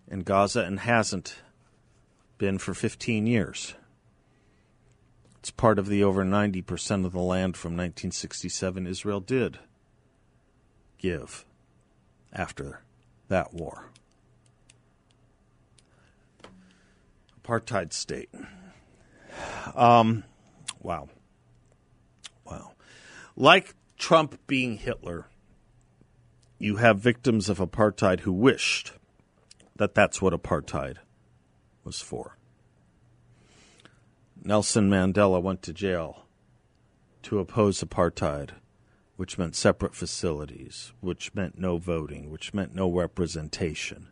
in 0.09 0.21
Gaza 0.21 0.61
and 0.61 0.81
hasn't 0.81 1.37
been 2.39 2.59
for 2.59 2.75
15 2.75 3.27
years. 3.27 3.75
It's 5.39 5.51
part 5.51 5.79
of 5.79 5.87
the 5.87 6.05
over 6.05 6.25
90% 6.25 7.05
of 7.05 7.13
the 7.13 7.19
land 7.19 7.57
from 7.57 7.73
1967 7.73 8.87
Israel 8.87 9.21
did 9.21 9.59
give 10.99 11.45
after 12.33 12.81
that 13.29 13.53
war. 13.53 13.87
Apartheid 17.43 17.93
state. 17.93 18.31
Um, 19.75 20.25
wow. 20.81 21.09
Wow. 22.45 22.73
Like 23.37 23.75
Trump 23.99 24.39
being 24.47 24.77
Hitler, 24.79 25.27
you 26.59 26.77
have 26.77 26.99
victims 26.99 27.49
of 27.49 27.59
apartheid 27.59 28.21
who 28.21 28.33
wished 28.33 28.93
that 29.77 29.95
that's 29.95 30.21
what 30.21 30.33
apartheid 30.33 30.97
was 31.85 32.01
for. 32.01 32.37
Nelson 34.45 34.91
Mandela 34.91 35.41
went 35.41 35.63
to 35.63 35.73
jail 35.73 36.25
to 37.23 37.39
oppose 37.39 37.83
apartheid, 37.83 38.51
which 39.17 39.39
meant 39.39 39.55
separate 39.55 39.95
facilities, 39.95 40.93
which 41.01 41.35
meant 41.35 41.59
no 41.59 41.79
voting, 41.79 42.31
which 42.31 42.53
meant 42.53 42.75
no 42.75 42.91
representation. 42.91 44.09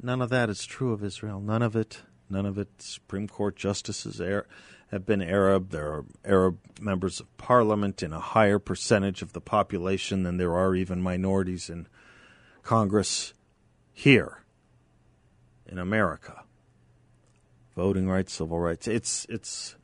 None 0.00 0.22
of 0.22 0.30
that 0.30 0.48
is 0.48 0.64
true 0.64 0.92
of 0.92 1.04
Israel. 1.04 1.40
None 1.40 1.62
of 1.62 1.76
it. 1.76 2.02
None 2.30 2.46
of 2.46 2.58
its 2.58 2.86
Supreme 2.86 3.28
Court 3.28 3.56
justices 3.56 4.20
are, 4.20 4.46
have 4.90 5.04
been 5.04 5.20
Arab. 5.20 5.70
There 5.70 5.92
are 5.92 6.04
Arab 6.24 6.58
members 6.80 7.20
of 7.20 7.36
parliament 7.36 8.02
in 8.02 8.12
a 8.12 8.20
higher 8.20 8.58
percentage 8.58 9.20
of 9.20 9.32
the 9.32 9.40
population 9.40 10.22
than 10.22 10.36
there 10.36 10.54
are 10.54 10.74
even 10.74 11.02
minorities 11.02 11.68
in 11.68 11.88
Congress 12.62 13.34
here 13.92 14.42
in 15.66 15.78
America 15.78 16.44
voting 17.80 18.08
rights, 18.08 18.34
civil 18.34 18.58
rights. 18.58 18.86
It's 18.86 19.26
it's 19.30 19.74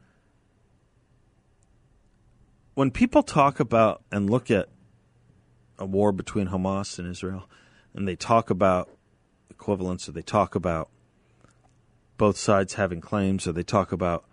when 2.75 2.91
people 2.91 3.23
talk 3.23 3.59
about 3.59 4.03
and 4.13 4.29
look 4.29 4.51
at 4.51 4.69
a 5.79 5.87
war 5.87 6.13
between 6.13 6.49
Hamas 6.49 6.99
and 6.99 7.09
Israel, 7.09 7.49
and 7.95 8.07
they 8.07 8.17
talk 8.17 8.51
about 8.51 8.91
equivalence, 9.51 10.09
or 10.09 10.13
they 10.13 10.21
talk 10.21 10.55
about 10.55 10.91
both 12.17 12.37
sides 12.37 12.75
having 12.75 13.01
claims, 13.01 13.47
or 13.47 13.53
they 13.53 13.63
talk 13.63 13.93
about 13.93 14.25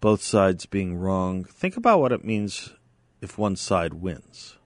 both 0.00 0.22
sides 0.22 0.66
being 0.66 0.96
wrong. 0.96 1.44
Think 1.44 1.76
about 1.76 2.00
what 2.00 2.12
it 2.12 2.24
means 2.24 2.74
if 3.20 3.38
one 3.38 3.56
side 3.56 3.94
wins. 3.94 4.56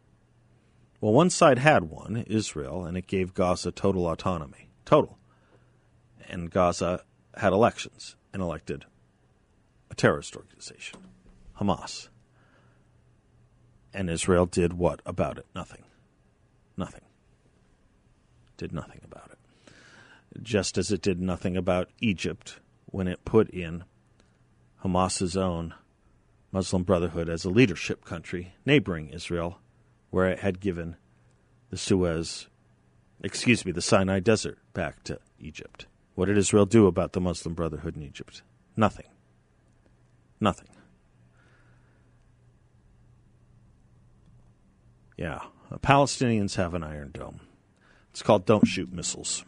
Well, 1.01 1.13
one 1.13 1.31
side 1.31 1.59
had 1.59 1.85
one, 1.85 2.25
Israel, 2.27 2.85
and 2.85 2.97
it 2.97 3.07
gave 3.07 3.35
Gaza 3.35 3.73
total 3.73 4.07
autonomy. 4.07 4.69
Total. 4.85 5.19
And 6.29 6.51
Gaza 6.51 7.05
had 7.37 7.53
elections 7.53 8.17
and 8.33 8.43
elected 8.43 8.85
a 9.91 9.95
terrorist 9.95 10.37
organization, 10.37 10.99
Hamas. 11.59 12.09
And 13.93 14.09
Israel 14.09 14.47
did 14.47 14.75
what 14.75 15.01
about 15.05 15.39
it? 15.39 15.47
Nothing. 15.55 15.85
Nothing. 16.77 17.03
Did 18.57 18.73
nothing 18.73 19.01
about 19.05 19.31
it. 19.33 19.39
Just 20.43 20.79
as 20.79 20.93
it 20.93 21.03
did 21.03 21.21
nothing 21.21 21.57
about 21.57 21.91
Egypt 22.01 22.61
when 22.87 23.09
it 23.09 23.25
put 23.25 23.51
in 23.51 23.85
Hamas's 24.83 25.37
own 25.37 25.75
Muslim 26.53 26.83
Brotherhood 26.83 27.29
as 27.29 27.45
a 27.45 27.51
leadership 27.51 28.05
country 28.05 28.55
neighboring 28.65 29.09
Israel, 29.09 29.59
where 30.11 30.29
it 30.29 30.41
had 30.41 30.61
given 30.61 30.97
the 31.71 31.77
Suez, 31.77 32.49
excuse 33.23 33.65
me, 33.65 33.73
the 33.73 33.83
Sinai 33.83 34.21
Desert 34.21 34.59
back 34.73 35.03
to 35.05 35.19
Egypt. 35.39 35.87
What 36.15 36.27
did 36.27 36.39
Israel 36.39 36.67
do 36.67 36.87
about 36.87 37.13
the 37.13 37.21
Muslim 37.21 37.55
Brotherhood 37.55 37.97
in 37.97 38.03
Egypt? 38.03 38.43
Nothing. 38.77 39.07
Nothing. 40.41 40.69
Yeah, 45.17 45.41
uh, 45.71 45.77
Palestinians 45.79 46.57
have 46.57 46.75
an 46.75 46.83
iron 46.83 47.11
dome. 47.13 47.41
It's 48.11 48.23
called 48.23 48.47
Don't 48.47 48.67
Shoot 48.67 48.91
Missiles. 48.93 49.45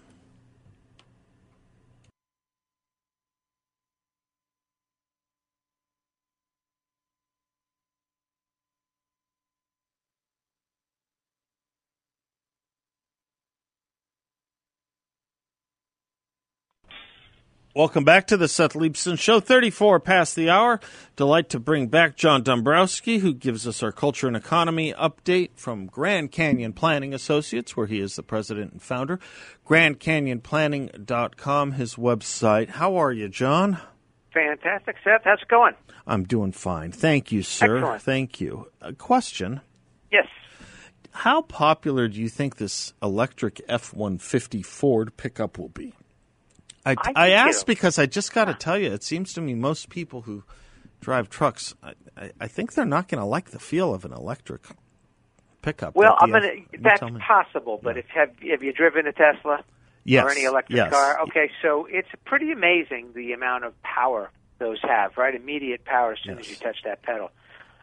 Welcome 17.74 18.04
back 18.04 18.26
to 18.26 18.36
the 18.36 18.48
Seth 18.48 18.74
Leibsohn 18.74 19.18
Show, 19.18 19.40
34 19.40 19.98
past 20.00 20.36
the 20.36 20.50
hour. 20.50 20.78
Delight 21.16 21.48
to 21.48 21.58
bring 21.58 21.86
back 21.86 22.16
John 22.16 22.44
Dombroski, 22.44 23.20
who 23.20 23.32
gives 23.32 23.66
us 23.66 23.82
our 23.82 23.92
culture 23.92 24.26
and 24.26 24.36
economy 24.36 24.92
update 24.92 25.52
from 25.54 25.86
Grand 25.86 26.30
Canyon 26.30 26.74
Planning 26.74 27.14
Associates, 27.14 27.74
where 27.74 27.86
he 27.86 27.98
is 27.98 28.14
the 28.14 28.22
president 28.22 28.72
and 28.72 28.82
founder. 28.82 29.18
GrandCanyonPlanning.com, 29.66 31.72
his 31.72 31.94
website. 31.94 32.68
How 32.68 32.96
are 32.96 33.10
you, 33.10 33.30
John? 33.30 33.78
Fantastic, 34.34 34.96
Seth. 35.02 35.22
How's 35.24 35.40
it 35.40 35.48
going? 35.48 35.72
I'm 36.06 36.24
doing 36.24 36.52
fine. 36.52 36.92
Thank 36.92 37.32
you, 37.32 37.42
sir. 37.42 37.78
Excellent. 37.78 38.02
Thank 38.02 38.38
you. 38.38 38.70
A 38.82 38.92
question 38.92 39.62
Yes. 40.10 40.26
How 41.12 41.40
popular 41.40 42.06
do 42.08 42.20
you 42.20 42.28
think 42.28 42.56
this 42.56 42.92
electric 43.02 43.62
F 43.66 43.94
150 43.94 44.62
Ford 44.62 45.16
pickup 45.16 45.58
will 45.58 45.70
be? 45.70 45.94
I, 46.84 46.94
think 46.94 47.16
I 47.16 47.30
asked 47.30 47.66
because 47.66 47.98
I 47.98 48.06
just 48.06 48.32
got 48.32 48.46
to 48.46 48.54
tell 48.54 48.78
you, 48.78 48.92
it 48.92 49.04
seems 49.04 49.32
to 49.34 49.40
me 49.40 49.54
most 49.54 49.88
people 49.88 50.22
who 50.22 50.42
drive 51.00 51.28
trucks, 51.28 51.74
I, 51.82 51.92
I, 52.16 52.30
I 52.40 52.48
think 52.48 52.74
they're 52.74 52.84
not 52.84 53.08
going 53.08 53.20
to 53.20 53.26
like 53.26 53.50
the 53.50 53.58
feel 53.58 53.94
of 53.94 54.04
an 54.04 54.12
electric 54.12 54.62
pickup. 55.62 55.94
Well, 55.94 56.16
I'm 56.20 56.30
gonna. 56.30 56.50
That's 56.80 57.00
possible, 57.26 57.80
but 57.82 57.96
if 57.96 58.06
have 58.08 58.30
have 58.50 58.62
you 58.62 58.72
driven 58.72 59.06
a 59.06 59.12
Tesla 59.12 59.64
Yes, 60.04 60.24
or 60.24 60.30
any 60.30 60.44
electric 60.44 60.76
yes. 60.76 60.90
car? 60.90 61.20
Okay, 61.22 61.50
so 61.62 61.86
it's 61.88 62.08
pretty 62.24 62.50
amazing 62.50 63.12
the 63.14 63.32
amount 63.32 63.64
of 63.64 63.80
power 63.82 64.30
those 64.58 64.78
have. 64.82 65.16
Right, 65.16 65.34
immediate 65.34 65.84
power 65.84 66.12
as 66.12 66.18
soon 66.24 66.38
as 66.38 66.50
you 66.50 66.56
touch 66.56 66.78
that 66.84 67.02
pedal, 67.02 67.30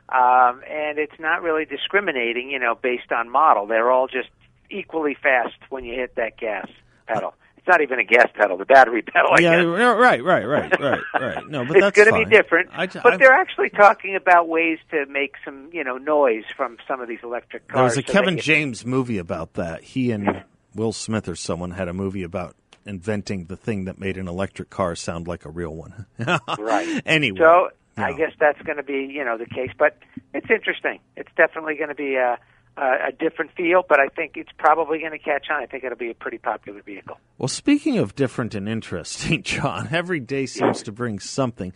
um, 0.10 0.62
and 0.70 1.00
it's 1.00 1.18
not 1.20 1.42
really 1.42 1.66
discriminating. 1.66 2.50
You 2.50 2.60
know, 2.60 2.76
based 2.76 3.12
on 3.12 3.30
model, 3.30 3.66
they're 3.66 3.90
all 3.90 4.08
just 4.08 4.30
equally 4.70 5.16
fast 5.16 5.56
when 5.70 5.86
you 5.86 5.96
hit 5.96 6.16
that 6.16 6.38
gas 6.38 6.68
pedal. 7.08 7.34
Not 7.70 7.82
even 7.82 8.00
a 8.00 8.04
gas 8.04 8.28
pedal; 8.34 8.58
the 8.58 8.66
battery 8.66 9.02
pedal. 9.14 9.30
I 9.38 9.42
Yeah, 9.42 9.58
guess. 9.58 9.66
right, 9.98 10.24
right, 10.24 10.46
right, 10.46 10.80
right, 10.80 11.00
right. 11.14 11.48
No, 11.48 11.64
but 11.66 11.78
it's 11.78 11.96
going 11.96 12.12
to 12.12 12.30
be 12.30 12.36
different. 12.36 12.70
I, 12.74 12.88
but 12.88 13.14
I- 13.14 13.18
they're 13.18 13.32
actually 13.32 13.70
talking 13.70 14.16
about 14.16 14.48
ways 14.50 14.80
to 14.92 15.06
make 15.06 15.36
some, 15.46 15.70
you 15.72 15.84
know, 15.84 15.98
noise 15.98 16.46
from 16.58 16.78
some 16.88 17.00
of 17.00 17.08
these 17.08 17.20
electric 17.24 17.68
cars. 17.68 17.78
There 17.78 17.84
was 17.84 17.98
a 18.00 18.08
so 18.08 18.12
Kevin 18.12 18.36
can- 18.36 18.44
James 18.44 18.86
movie 18.86 19.20
about 19.20 19.54
that. 19.54 19.84
He 19.84 20.10
and 20.12 20.44
Will 20.76 20.92
Smith 20.94 21.30
or 21.30 21.36
someone 21.36 21.72
had 21.72 21.88
a 21.88 21.94
movie 21.94 22.24
about 22.24 22.56
inventing 22.86 23.46
the 23.46 23.56
thing 23.56 23.86
that 23.86 24.00
made 24.00 24.18
an 24.18 24.28
electric 24.28 24.70
car 24.72 24.96
sound 24.96 25.28
like 25.28 25.46
a 25.46 25.50
real 25.50 25.76
one. 25.76 26.08
Right. 26.58 27.02
Anyway. 27.06 27.38
So 27.40 27.70
I 27.98 28.14
guess 28.14 28.32
that's 28.40 28.60
going 28.64 28.78
to 28.78 28.84
be, 28.84 29.12
you 29.14 29.24
know, 29.24 29.38
the 29.38 29.46
case. 29.46 29.70
But 29.78 29.98
it's 30.34 30.50
interesting. 30.50 31.00
It's 31.16 31.30
definitely 31.38 31.76
going 31.76 31.90
to 31.90 31.96
be 31.96 32.16
a, 32.16 32.32
a, 32.34 32.40
a 32.78 33.12
different 33.12 33.52
feel, 33.56 33.84
but 33.88 34.00
I 34.00 34.08
think 34.08 34.34
it's 34.36 34.52
probably 34.58 35.00
going 35.00 35.12
to 35.12 35.20
catch 35.20 35.48
on. 35.52 35.62
I 35.62 35.66
think 35.66 35.84
it'll 35.84 35.98
be 35.98 36.12
a 36.12 36.16
pretty 36.16 36.38
popular 36.38 36.82
vehicle. 36.82 37.18
Well, 37.38 37.48
speaking 37.50 37.98
of 37.98 38.16
different 38.16 38.56
and 38.56 38.70
interesting, 38.70 39.44
John, 39.44 39.90
every 39.92 40.20
day 40.20 40.46
seems 40.46 40.82
to 40.84 40.92
bring 40.92 41.20
something. 41.20 41.74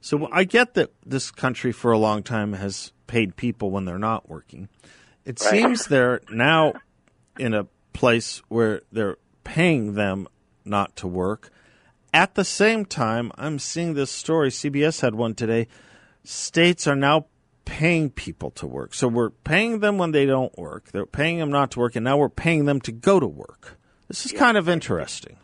So 0.00 0.28
I 0.32 0.44
get 0.44 0.74
that 0.74 0.92
this 1.04 1.30
country 1.30 1.72
for 1.72 1.92
a 1.92 1.98
long 1.98 2.22
time 2.22 2.54
has 2.54 2.92
paid 3.06 3.36
people 3.36 3.70
when 3.70 3.84
they're 3.84 3.98
not 3.98 4.28
working. 4.28 4.68
It 5.24 5.40
Right. 5.40 5.50
seems 5.50 5.86
they're 5.86 6.20
now 6.30 6.74
in 7.38 7.52
a 7.52 7.66
place 7.92 8.42
where 8.48 8.82
they're 8.92 9.16
paying 9.44 9.94
them 9.94 10.26
not 10.64 10.96
to 10.96 11.06
work. 11.08 11.50
At 12.14 12.34
the 12.34 12.44
same 12.44 12.86
time, 12.86 13.30
I'm 13.36 13.58
seeing 13.58 13.94
this 13.94 14.10
story. 14.10 14.50
CBS 14.50 15.00
had 15.02 15.14
one 15.14 15.34
today. 15.34 15.66
States 16.24 16.86
are 16.86 16.96
now 16.96 17.26
paying 17.66 18.08
people 18.08 18.50
to 18.52 18.66
work. 18.66 18.94
So 18.94 19.08
we're 19.08 19.28
paying 19.30 19.80
them 19.80 19.98
when 19.98 20.12
they 20.12 20.24
don't 20.24 20.56
work. 20.56 20.90
They're 20.92 21.04
paying 21.04 21.38
them 21.38 21.50
not 21.50 21.72
to 21.72 21.80
work, 21.80 21.96
and 21.96 22.04
now 22.04 22.16
we're 22.16 22.30
paying 22.30 22.64
them 22.64 22.80
to 22.82 22.92
go 22.92 23.20
to 23.20 23.26
work. 23.26 23.78
This 24.08 24.24
is 24.24 24.32
kind 24.32 24.56
of 24.56 24.68
interesting. 24.68 25.36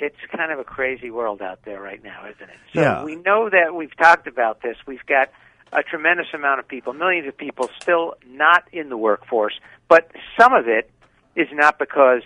It's 0.00 0.16
kind 0.34 0.52
of 0.52 0.60
a 0.60 0.64
crazy 0.64 1.10
world 1.10 1.42
out 1.42 1.64
there 1.64 1.82
right 1.82 2.02
now, 2.02 2.22
isn't 2.24 2.48
it? 2.48 2.56
So 2.72 2.80
Yeah. 2.80 3.04
we 3.04 3.16
know 3.16 3.50
that 3.50 3.74
we've 3.74 3.94
talked 3.96 4.28
about 4.28 4.62
this. 4.62 4.76
We've 4.86 5.04
got 5.04 5.28
a 5.72 5.82
tremendous 5.82 6.28
amount 6.32 6.60
of 6.60 6.68
people, 6.68 6.92
millions 6.94 7.26
of 7.28 7.36
people 7.36 7.68
still 7.82 8.14
not 8.26 8.62
in 8.72 8.88
the 8.88 8.96
workforce, 8.96 9.58
but 9.88 10.10
some 10.40 10.54
of 10.54 10.68
it 10.68 10.90
is 11.34 11.48
not 11.52 11.78
because 11.78 12.22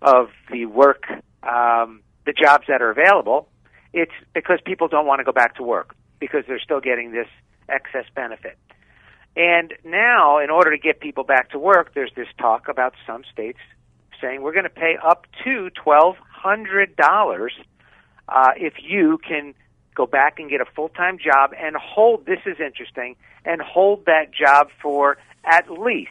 of 0.00 0.30
the 0.50 0.64
work, 0.66 1.04
um, 1.42 2.00
the 2.24 2.32
jobs 2.32 2.64
that 2.68 2.80
are 2.80 2.90
available. 2.90 3.48
It's 3.92 4.12
because 4.34 4.58
people 4.64 4.88
don't 4.88 5.06
want 5.06 5.20
to 5.20 5.24
go 5.24 5.32
back 5.32 5.56
to 5.56 5.62
work 5.62 5.94
because 6.18 6.44
they're 6.48 6.58
still 6.58 6.80
getting 6.80 7.12
this 7.12 7.28
excess 7.68 8.04
benefit. 8.14 8.58
And 9.36 9.72
now, 9.84 10.38
in 10.38 10.50
order 10.50 10.70
to 10.70 10.78
get 10.78 11.00
people 11.00 11.24
back 11.24 11.50
to 11.50 11.58
work, 11.58 11.94
there's 11.94 12.12
this 12.14 12.28
talk 12.38 12.68
about 12.68 12.94
some 13.06 13.22
states 13.32 13.58
saying 14.20 14.42
we're 14.42 14.52
going 14.52 14.64
to 14.64 14.70
pay 14.70 14.96
up 15.02 15.26
to 15.44 15.70
twelve 15.70 16.16
hundred 16.30 16.96
dollars 16.96 17.52
uh, 18.28 18.50
if 18.56 18.74
you 18.82 19.18
can 19.26 19.54
go 19.94 20.06
back 20.06 20.38
and 20.38 20.50
get 20.50 20.60
a 20.60 20.66
full 20.76 20.90
time 20.90 21.18
job 21.18 21.52
and 21.58 21.76
hold. 21.76 22.26
This 22.26 22.40
is 22.46 22.60
interesting, 22.60 23.16
and 23.44 23.62
hold 23.62 24.04
that 24.06 24.32
job 24.32 24.68
for 24.82 25.16
at 25.44 25.70
least. 25.70 26.10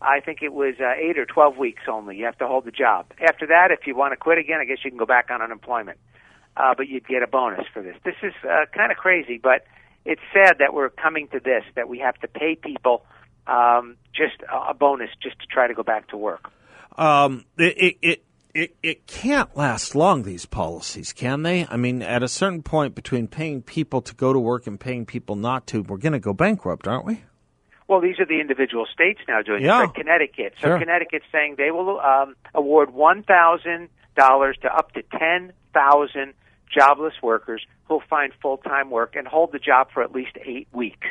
I 0.00 0.20
think 0.20 0.42
it 0.42 0.52
was 0.52 0.76
uh, 0.80 0.92
eight 0.96 1.18
or 1.18 1.26
twelve 1.26 1.58
weeks 1.58 1.82
only. 1.88 2.16
You 2.16 2.24
have 2.24 2.38
to 2.38 2.46
hold 2.46 2.64
the 2.64 2.70
job. 2.70 3.12
After 3.20 3.46
that, 3.48 3.70
if 3.72 3.86
you 3.86 3.94
want 3.94 4.12
to 4.12 4.16
quit 4.16 4.38
again, 4.38 4.58
I 4.60 4.64
guess 4.64 4.78
you 4.84 4.90
can 4.90 4.98
go 4.98 5.06
back 5.06 5.28
on 5.30 5.42
unemployment. 5.42 5.98
Uh, 6.56 6.74
but 6.76 6.88
you'd 6.88 7.06
get 7.06 7.22
a 7.22 7.26
bonus 7.26 7.66
for 7.72 7.82
this. 7.82 7.96
This 8.04 8.16
is 8.22 8.32
uh, 8.42 8.64
kind 8.74 8.90
of 8.90 8.98
crazy, 8.98 9.38
but 9.40 9.64
it's 10.08 10.22
sad 10.32 10.56
that 10.58 10.72
we're 10.72 10.88
coming 10.88 11.28
to 11.28 11.38
this 11.38 11.62
that 11.76 11.88
we 11.88 11.98
have 11.98 12.16
to 12.20 12.28
pay 12.28 12.56
people 12.56 13.04
um, 13.46 13.96
just 14.14 14.36
a 14.70 14.74
bonus 14.74 15.10
just 15.22 15.38
to 15.40 15.46
try 15.46 15.66
to 15.68 15.74
go 15.74 15.82
back 15.82 16.08
to 16.08 16.16
work. 16.16 16.50
Um, 16.96 17.44
it, 17.58 17.74
it, 17.78 17.96
it, 18.02 18.24
it, 18.54 18.76
it 18.82 19.06
can't 19.06 19.56
last 19.56 19.94
long, 19.94 20.22
these 20.24 20.46
policies, 20.46 21.12
can 21.12 21.42
they? 21.42 21.66
I 21.66 21.76
mean, 21.76 22.02
at 22.02 22.22
a 22.22 22.28
certain 22.28 22.62
point 22.62 22.94
between 22.94 23.28
paying 23.28 23.62
people 23.62 24.00
to 24.02 24.14
go 24.14 24.32
to 24.32 24.38
work 24.38 24.66
and 24.66 24.80
paying 24.80 25.06
people 25.06 25.36
not 25.36 25.66
to, 25.68 25.82
we're 25.82 25.98
going 25.98 26.14
to 26.14 26.18
go 26.18 26.32
bankrupt, 26.32 26.88
aren't 26.88 27.04
we? 27.04 27.22
Well, 27.86 28.00
these 28.00 28.18
are 28.18 28.26
the 28.26 28.40
individual 28.40 28.86
states 28.92 29.20
now 29.28 29.42
doing 29.42 29.62
Yeah. 29.62 29.78
it. 29.78 29.86
Like 29.86 29.94
Connecticut. 29.94 30.54
So 30.60 30.68
Sure. 30.68 30.78
Connecticut's 30.78 31.26
saying 31.32 31.54
they 31.56 31.70
will 31.70 32.00
um, 32.00 32.34
award 32.54 32.92
one 32.92 33.22
thousand 33.22 33.88
dollars 34.16 34.56
to 34.62 34.68
up 34.74 34.92
to 34.92 35.02
ten 35.18 35.52
thousand 35.72 36.34
jobless 36.74 37.14
workers 37.22 37.64
who'll 37.84 38.02
find 38.08 38.32
full 38.42 38.58
time 38.58 38.90
work 38.90 39.16
and 39.16 39.26
hold 39.26 39.52
the 39.52 39.58
job 39.58 39.88
for 39.92 40.02
at 40.02 40.12
least 40.12 40.36
eight 40.44 40.68
weeks. 40.72 41.06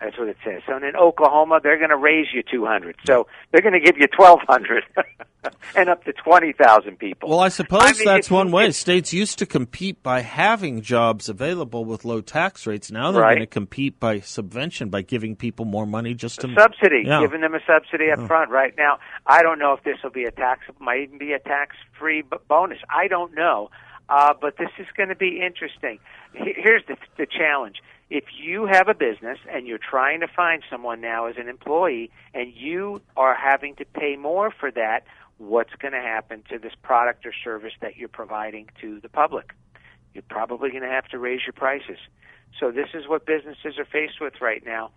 That's 0.00 0.18
what 0.18 0.28
it 0.28 0.36
says. 0.44 0.60
So 0.66 0.76
in 0.76 0.96
Oklahoma, 0.96 1.60
they're 1.62 1.78
going 1.78 1.90
to 1.90 1.96
raise 1.96 2.26
you 2.34 2.42
two 2.42 2.66
hundred. 2.66 2.96
So 3.06 3.28
they're 3.52 3.62
going 3.62 3.74
to 3.74 3.80
give 3.80 3.96
you 3.96 4.08
twelve 4.08 4.40
hundred, 4.46 4.82
and 5.76 5.88
up 5.88 6.04
to 6.04 6.12
twenty 6.12 6.52
thousand 6.52 6.98
people. 6.98 7.30
Well, 7.30 7.38
I 7.38 7.48
suppose 7.48 7.80
I 7.82 7.92
mean, 7.92 8.04
that's 8.04 8.28
one 8.30 8.50
way. 8.50 8.72
States 8.72 9.12
used 9.12 9.38
to 9.38 9.46
compete 9.46 10.02
by 10.02 10.20
having 10.20 10.82
jobs 10.82 11.28
available 11.28 11.84
with 11.84 12.04
low 12.04 12.20
tax 12.20 12.66
rates. 12.66 12.90
Now 12.90 13.12
they're 13.12 13.22
Right. 13.22 13.36
going 13.36 13.40
to 13.40 13.46
compete 13.46 14.00
by 14.00 14.18
subvention, 14.18 14.90
by 14.90 15.02
giving 15.02 15.36
people 15.36 15.64
more 15.64 15.86
money 15.86 16.12
just 16.12 16.40
to 16.40 16.48
subsidy, 16.58 17.04
Yeah. 17.06 17.20
giving 17.20 17.40
them 17.40 17.54
a 17.54 17.60
subsidy 17.64 18.10
up 18.10 18.26
front. 18.26 18.50
Right 18.50 18.74
now, 18.76 18.98
I 19.26 19.42
don't 19.42 19.60
know 19.60 19.74
if 19.74 19.84
this 19.84 19.98
will 20.02 20.10
be 20.10 20.24
a 20.24 20.32
tax, 20.32 20.62
might 20.80 21.02
even 21.02 21.18
be 21.18 21.32
a 21.32 21.38
tax-free 21.38 22.24
bonus. 22.48 22.78
I 22.90 23.06
don't 23.06 23.32
know, 23.34 23.70
uh, 24.08 24.34
but 24.40 24.56
this 24.58 24.70
is 24.78 24.86
going 24.96 25.08
to 25.08 25.16
be 25.16 25.40
interesting. 25.40 25.98
Here's 26.32 26.82
the, 26.86 26.96
the 27.16 27.26
challenge: 27.26 27.76
if 28.10 28.24
you 28.40 28.66
have 28.66 28.88
a 28.88 28.94
business 28.94 29.38
and 29.50 29.66
you're 29.66 29.78
trying 29.78 30.20
to 30.20 30.28
find 30.28 30.62
someone 30.70 31.00
now 31.00 31.26
as 31.26 31.36
an 31.38 31.48
employee, 31.48 32.10
and 32.32 32.52
you 32.54 33.00
are 33.16 33.34
having 33.34 33.76
to 33.76 33.84
pay 33.84 34.16
more 34.16 34.50
for 34.50 34.70
that, 34.70 35.04
what's 35.38 35.74
going 35.78 35.92
to 35.92 36.00
happen 36.00 36.42
to 36.50 36.58
this 36.58 36.72
product 36.82 37.26
or 37.26 37.32
service 37.32 37.72
that 37.80 37.96
you're 37.96 38.08
providing 38.08 38.68
to 38.80 39.00
the 39.00 39.08
public? 39.08 39.52
You're 40.12 40.22
probably 40.28 40.70
going 40.70 40.82
to 40.82 40.88
have 40.88 41.08
to 41.08 41.18
raise 41.18 41.40
your 41.46 41.54
prices. 41.54 41.98
So 42.60 42.70
this 42.70 42.88
is 42.94 43.08
what 43.08 43.26
businesses 43.26 43.78
are 43.78 43.84
faced 43.84 44.20
with 44.20 44.34
right 44.40 44.62
now. 44.64 44.90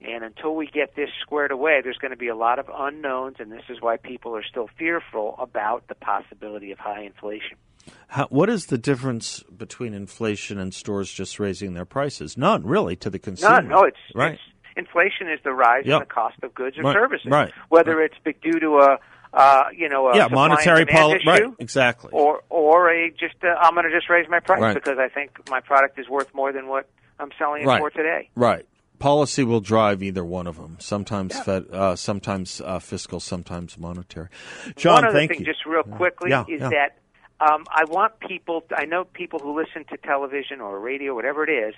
And 0.00 0.24
until 0.24 0.54
we 0.54 0.66
get 0.66 0.96
this 0.96 1.10
squared 1.20 1.52
away, 1.52 1.80
there's 1.82 1.96
going 1.96 2.10
to 2.10 2.16
be 2.16 2.28
a 2.28 2.34
lot 2.34 2.58
of 2.58 2.68
unknowns, 2.74 3.36
and 3.38 3.52
this 3.52 3.62
is 3.68 3.80
why 3.80 3.96
people 3.96 4.34
are 4.36 4.42
still 4.42 4.68
fearful 4.76 5.36
about 5.38 5.86
the 5.88 5.94
possibility 5.94 6.72
of 6.72 6.78
high 6.78 7.02
inflation. 7.02 7.56
How, 8.08 8.26
what 8.28 8.48
is 8.48 8.66
the 8.66 8.78
difference 8.78 9.42
between 9.56 9.92
inflation 9.94 10.58
and 10.58 10.72
stores 10.72 11.12
just 11.12 11.40
raising 11.40 11.74
their 11.74 11.84
prices? 11.84 12.36
None, 12.36 12.64
really, 12.64 12.96
to 12.96 13.10
the 13.10 13.18
consumer. 13.18 13.62
No, 13.62 13.68
no, 13.80 13.82
it's, 13.84 13.96
right. 14.14 14.34
it's 14.34 14.42
inflation 14.76 15.28
is 15.28 15.40
the 15.44 15.52
rise 15.52 15.84
Yep. 15.86 15.94
in 16.02 16.08
the 16.08 16.14
cost 16.14 16.36
of 16.42 16.54
goods 16.54 16.76
and 16.76 16.84
Right, 16.84 16.94
services, 16.94 17.26
right, 17.30 17.52
whether 17.68 18.00
it's 18.00 18.14
due 18.42 18.60
to 18.60 18.78
a 18.78 18.98
uh, 19.32 19.64
you 19.76 19.88
know 19.88 20.08
a 20.10 20.16
yeah, 20.16 20.28
monetary 20.28 20.86
policy. 20.86 21.24
Right, 21.26 21.42
exactly. 21.58 22.10
or 22.12 22.42
or 22.50 22.88
a 22.90 23.10
just 23.10 23.34
uh, 23.42 23.48
I'm 23.60 23.74
going 23.74 23.84
to 23.84 23.90
just 23.96 24.08
raise 24.08 24.28
my 24.28 24.38
price 24.40 24.60
Right. 24.60 24.74
because 24.74 24.98
I 24.98 25.08
think 25.08 25.32
my 25.50 25.58
product 25.60 25.98
is 25.98 26.08
worth 26.08 26.32
more 26.34 26.52
than 26.52 26.68
what 26.68 26.88
I'm 27.18 27.30
selling 27.38 27.62
it 27.62 27.66
Right. 27.66 27.80
for 27.80 27.90
today. 27.90 28.30
Right. 28.36 28.64
Policy 29.00 29.42
will 29.42 29.60
drive 29.60 30.04
either 30.04 30.24
one 30.24 30.46
of 30.46 30.56
them. 30.56 30.76
Sometimes 30.78 31.38
fed, 31.40 31.66
uh, 31.72 31.96
sometimes 31.96 32.60
uh, 32.64 32.78
fiscal, 32.78 33.18
sometimes 33.18 33.76
monetary. 33.76 34.28
John, 34.76 34.94
One 34.94 35.04
other 35.06 35.18
thank 35.18 35.32
thing, 35.32 35.40
you. 35.40 35.46
just 35.46 35.66
real 35.66 35.82
quickly, 35.82 36.30
Yeah, 36.30 36.44
is 36.48 36.60
yeah. 36.60 36.68
that 36.70 36.98
um, 37.40 37.64
I 37.70 37.84
want 37.84 38.20
people. 38.20 38.64
I 38.74 38.84
know 38.84 39.04
people 39.04 39.38
who 39.38 39.58
listen 39.58 39.84
to 39.90 39.96
television 39.96 40.60
or 40.60 40.78
radio, 40.78 41.14
whatever 41.14 41.44
it 41.44 41.50
is. 41.50 41.74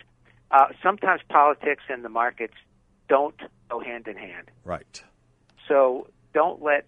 Uh, 0.50 0.66
sometimes 0.82 1.20
politics 1.28 1.82
and 1.88 2.04
the 2.04 2.08
markets 2.08 2.54
don't 3.08 3.40
go 3.68 3.80
hand 3.80 4.06
in 4.06 4.16
hand. 4.16 4.50
right. 4.64 5.02
So 5.68 6.08
don't 6.32 6.62
let 6.62 6.86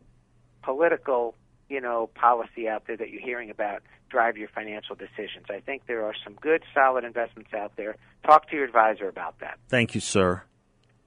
political, 0.62 1.34
you 1.68 1.80
know, 1.80 2.08
policy 2.14 2.68
out 2.68 2.86
there 2.86 2.96
that 2.96 3.10
you're 3.10 3.22
hearing 3.22 3.50
about 3.50 3.82
drive 4.08 4.36
your 4.36 4.48
financial 4.48 4.94
decisions. 4.94 5.46
I 5.50 5.60
think 5.60 5.86
there 5.86 6.04
are 6.04 6.14
some 6.24 6.34
good, 6.34 6.62
solid 6.72 7.04
investments 7.04 7.52
out 7.52 7.72
there. 7.76 7.96
Talk 8.24 8.48
to 8.50 8.56
your 8.56 8.64
advisor 8.64 9.08
about 9.08 9.40
that. 9.40 9.58
Thank 9.68 9.94
you, 9.94 10.00
sir. 10.00 10.42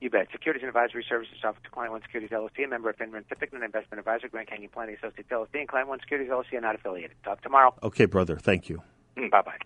You 0.02 0.10
bet. 0.10 0.28
Securities 0.32 0.64
and 0.64 0.68
Advisory 0.68 1.06
Services 1.08 1.36
offered 1.44 1.64
to 1.64 1.70
Client 1.70 1.92
One 1.92 2.02
Securities 2.02 2.32
LLC, 2.32 2.66
a 2.66 2.68
member 2.68 2.90
of 2.90 2.98
FINRA 2.98 3.18
and 3.18 3.30
SIPC, 3.30 3.54
an 3.54 3.64
investment 3.64 4.00
advisor, 4.00 4.28
Grand 4.30 4.48
Canyon 4.48 4.72
Planning 4.74 4.96
Associates 4.96 5.30
LLC, 5.32 5.60
and 5.60 5.68
Client 5.68 5.88
One 5.88 6.00
Securities 6.00 6.32
LLC 6.32 6.58
are 6.58 6.62
not 6.62 6.74
affiliated. 6.74 7.16
Talk 7.24 7.42
tomorrow. 7.44 7.76
Okay, 7.84 8.06
brother. 8.06 8.38
Thank 8.38 8.68
you. 8.68 8.82
Mm, 9.16 9.30
bye 9.30 9.44
bye. 9.44 9.58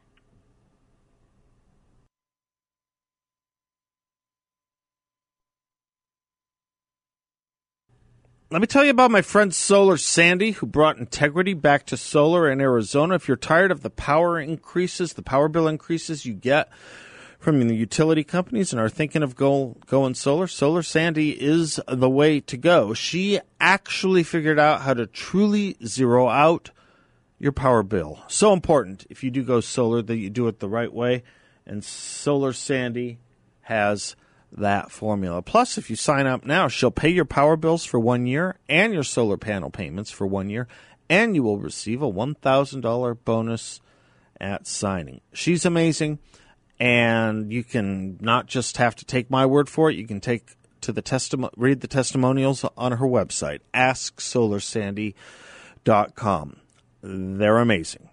Let 8.52 8.60
me 8.60 8.68
tell 8.68 8.84
you 8.84 8.92
about 8.92 9.12
my 9.12 9.22
friend 9.22 9.56
Solar 9.56 9.98
Sandy, 9.98 10.52
who 10.52 10.66
brought 10.66 10.98
integrity 10.98 11.54
back 11.54 11.86
to 11.88 11.98
solar 11.98 12.50
in 12.52 12.60
Arizona. 12.60 13.16
If 13.16 13.28
you're 13.28 13.38
tired 13.38 13.72
of 13.72 13.82
the 13.82 13.90
power 13.90 14.40
increases, 14.40 15.14
the 15.14 15.24
power 15.24 15.48
bill 15.48 15.68
increases 15.68 16.26
you 16.26 16.34
get 16.34 16.70
from 17.40 17.68
the 17.68 17.76
utility 17.76 18.24
companies 18.24 18.72
and 18.72 18.80
are 18.80 18.90
thinking 18.90 19.24
of 19.24 19.36
go, 19.36 19.78
going 19.86 20.16
solar, 20.16 20.48
Solar 20.48 20.84
Sandy 20.84 21.32
is 21.32 21.80
the 21.88 22.10
way 22.10 22.40
to 22.42 22.58
go. 22.58 22.94
She 22.94 23.40
actually 23.60 24.24
figured 24.24 24.60
out 24.60 24.82
how 24.82 24.94
to 24.94 25.06
truly 25.06 25.78
zero 25.86 26.28
out 26.28 26.72
your 27.40 27.52
power 27.52 27.84
bill. 27.84 28.24
So 28.28 28.54
important 28.54 29.06
if 29.10 29.24
you 29.24 29.32
do 29.32 29.44
go 29.44 29.60
solar 29.60 30.02
that 30.02 30.18
you 30.18 30.30
do 30.30 30.48
it 30.48 30.60
the 30.60 30.70
right 30.70 30.92
way. 30.92 31.24
And 31.66 31.84
Solar 31.84 32.54
Sandy 32.54 33.20
has 33.62 34.16
that 34.52 34.92
formula. 34.92 35.42
Plus, 35.42 35.78
if 35.78 35.90
you 35.90 35.96
sign 35.96 36.28
up 36.28 36.46
now, 36.46 36.68
she'll 36.68 36.92
pay 36.92 37.10
your 37.10 37.26
power 37.26 37.56
bills 37.58 37.86
for 37.86 38.00
one 38.00 38.26
year 38.26 38.58
and 38.70 38.94
your 38.94 39.04
solar 39.04 39.38
panel 39.38 39.70
payments 39.70 40.12
for 40.12 40.26
one 40.26 40.50
year, 40.50 40.68
and 41.10 41.36
you 41.36 41.44
will 41.44 41.58
receive 41.58 42.02
a 42.02 42.12
$1,000 42.12 43.18
bonus 43.26 43.82
at 44.40 44.68
signing. 44.68 45.22
She's 45.34 45.66
amazing, 45.66 46.20
and 46.80 47.52
you 47.52 47.64
can 47.64 48.18
not 48.22 48.46
just 48.48 48.78
have 48.78 48.96
to 48.96 49.04
take 49.06 49.30
my 49.30 49.46
word 49.46 49.70
for 49.70 49.90
it, 49.90 49.96
you 49.96 50.08
can 50.08 50.20
take 50.20 50.56
to 50.82 50.92
the 50.92 51.02
testimo- 51.02 51.54
read 51.56 51.80
the 51.82 51.88
testimonials 51.88 52.66
on 52.78 52.92
her 52.94 53.08
website, 53.08 53.60
asksolarsandy.com. 53.74 56.58
They're 57.02 57.58
amazing. 57.58 58.10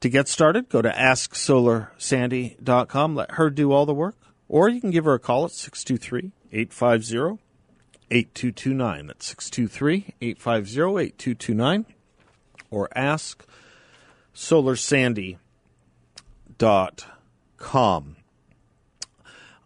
To 0.00 0.08
get 0.08 0.28
started, 0.28 0.68
go 0.68 0.82
to 0.82 0.90
asksolarsandy.com. 0.90 3.14
Let 3.14 3.30
her 3.32 3.50
do 3.50 3.72
all 3.72 3.86
the 3.86 3.94
work. 3.94 4.16
Or 4.48 4.68
you 4.68 4.80
can 4.80 4.90
give 4.90 5.04
her 5.04 5.14
a 5.14 5.20
call 5.20 5.44
at 5.44 5.52
623 5.52 6.32
850 6.52 7.40
8229. 8.10 9.06
That's 9.06 9.26
623 9.26 10.14
850 10.20 10.80
8229. 10.80 11.86
Or 12.70 12.88
ask 12.96 13.46
solarsandy.com. 14.34 17.11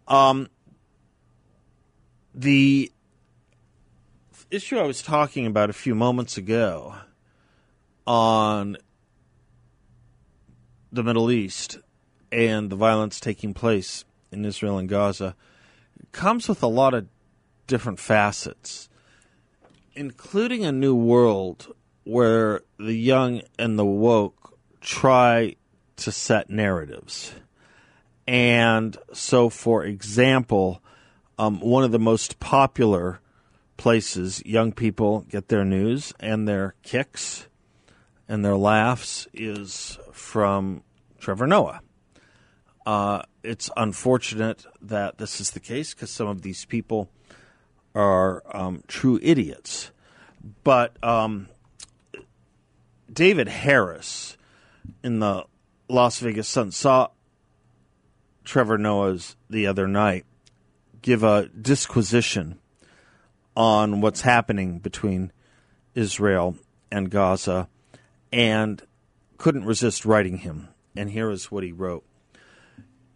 Um, 0.07 0.49
the 2.33 2.91
issue 4.49 4.77
I 4.77 4.83
was 4.83 5.01
talking 5.01 5.45
about 5.45 5.69
a 5.69 5.73
few 5.73 5.95
moments 5.95 6.37
ago 6.37 6.95
on 8.05 8.77
the 10.91 11.03
Middle 11.03 11.29
East 11.29 11.79
and 12.31 12.69
the 12.69 12.75
violence 12.75 13.19
taking 13.19 13.53
place 13.53 14.05
in 14.31 14.45
Israel 14.45 14.77
and 14.77 14.87
Gaza 14.87 15.35
comes 16.11 16.47
with 16.47 16.63
a 16.63 16.67
lot 16.67 16.93
of 16.93 17.07
different 17.67 17.99
facets, 17.99 18.87
including 19.93 20.63
a 20.63 20.71
new 20.71 20.95
world 20.95 21.73
where 22.05 22.61
the 22.77 22.93
young 22.93 23.41
and 23.59 23.77
the 23.77 23.85
woke 23.85 24.57
try 24.79 25.55
to 25.97 26.11
set 26.11 26.49
narratives. 26.49 27.33
And 28.27 28.97
so, 29.13 29.49
for 29.49 29.85
example, 29.85 30.81
um, 31.39 31.61
one 31.61 31.83
of 31.83 31.91
the 31.91 31.99
most 31.99 32.39
popular 32.39 33.21
places 33.77 34.43
young 34.45 34.71
people 34.71 35.21
get 35.29 35.47
their 35.47 35.63
news 35.63 36.13
and 36.19 36.47
their 36.47 36.75
kicks 36.83 37.47
and 38.27 38.43
their 38.43 38.57
laughs 38.57 39.27
is 39.33 39.97
from 40.11 40.83
Trevor 41.19 41.47
Noah. 41.47 41.81
Uh, 42.85 43.21
it's 43.43 43.69
unfortunate 43.77 44.65
that 44.81 45.17
this 45.17 45.39
is 45.39 45.51
the 45.51 45.59
case 45.59 45.93
because 45.93 46.09
some 46.09 46.27
of 46.27 46.41
these 46.41 46.65
people 46.65 47.09
are 47.95 48.43
um, 48.53 48.83
true 48.87 49.19
idiots. 49.21 49.91
But 50.63 51.01
um, 51.03 51.49
David 53.11 53.47
Harris 53.47 54.37
in 55.03 55.19
the 55.19 55.45
Las 55.89 56.19
Vegas 56.19 56.47
Sun 56.47 56.71
saw 56.71 57.09
Trevor 58.47 58.77
Noah's 58.77 59.35
the 59.49 59.67
other 59.67 59.89
night 59.89 60.25
give 61.01 61.21
a 61.21 61.49
disquisition 61.49 62.57
on 63.57 63.99
what's 63.99 64.21
happening 64.21 64.79
between 64.79 65.33
Israel 65.95 66.55
and 66.89 67.11
Gaza 67.11 67.67
and 68.31 68.81
couldn't 69.37 69.65
resist 69.65 70.05
writing 70.05 70.37
him. 70.37 70.69
And 70.95 71.09
here 71.09 71.29
is 71.29 71.51
what 71.51 71.65
he 71.65 71.73
wrote. 71.73 72.05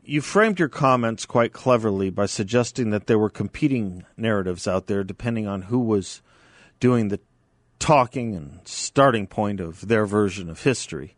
You 0.04 0.20
framed 0.20 0.60
your 0.60 0.68
comments 0.68 1.26
quite 1.26 1.54
cleverly 1.54 2.10
by 2.10 2.26
suggesting 2.26 2.90
that 2.90 3.08
there 3.08 3.18
were 3.18 3.30
competing 3.30 4.04
narratives 4.18 4.68
out 4.68 4.88
there 4.88 5.06
depending 5.06 5.48
on 5.48 5.64
who 5.64 5.80
was 5.80 6.22
doing 6.82 7.08
the 7.08 7.22
talking 7.80 8.36
and 8.36 8.60
starting 8.66 9.28
point 9.28 9.62
of 9.62 9.88
their 9.88 10.06
version 10.06 10.50
of 10.50 10.64
history. 10.64 11.16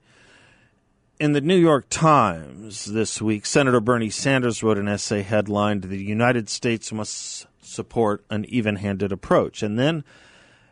In 1.19 1.33
the 1.33 1.41
New 1.41 1.55
York 1.55 1.85
Times 1.89 2.85
this 2.85 3.21
week, 3.21 3.45
Senator 3.45 3.79
Bernie 3.79 4.09
Sanders 4.09 4.63
wrote 4.63 4.79
an 4.79 4.87
essay 4.87 5.21
headlined 5.21 5.83
The 5.83 6.03
United 6.03 6.49
States 6.49 6.91
Must 6.91 7.45
Support 7.61 8.25
an 8.31 8.45
Even 8.45 8.77
Handed 8.77 9.11
Approach. 9.11 9.61
And 9.61 9.77
then 9.77 10.03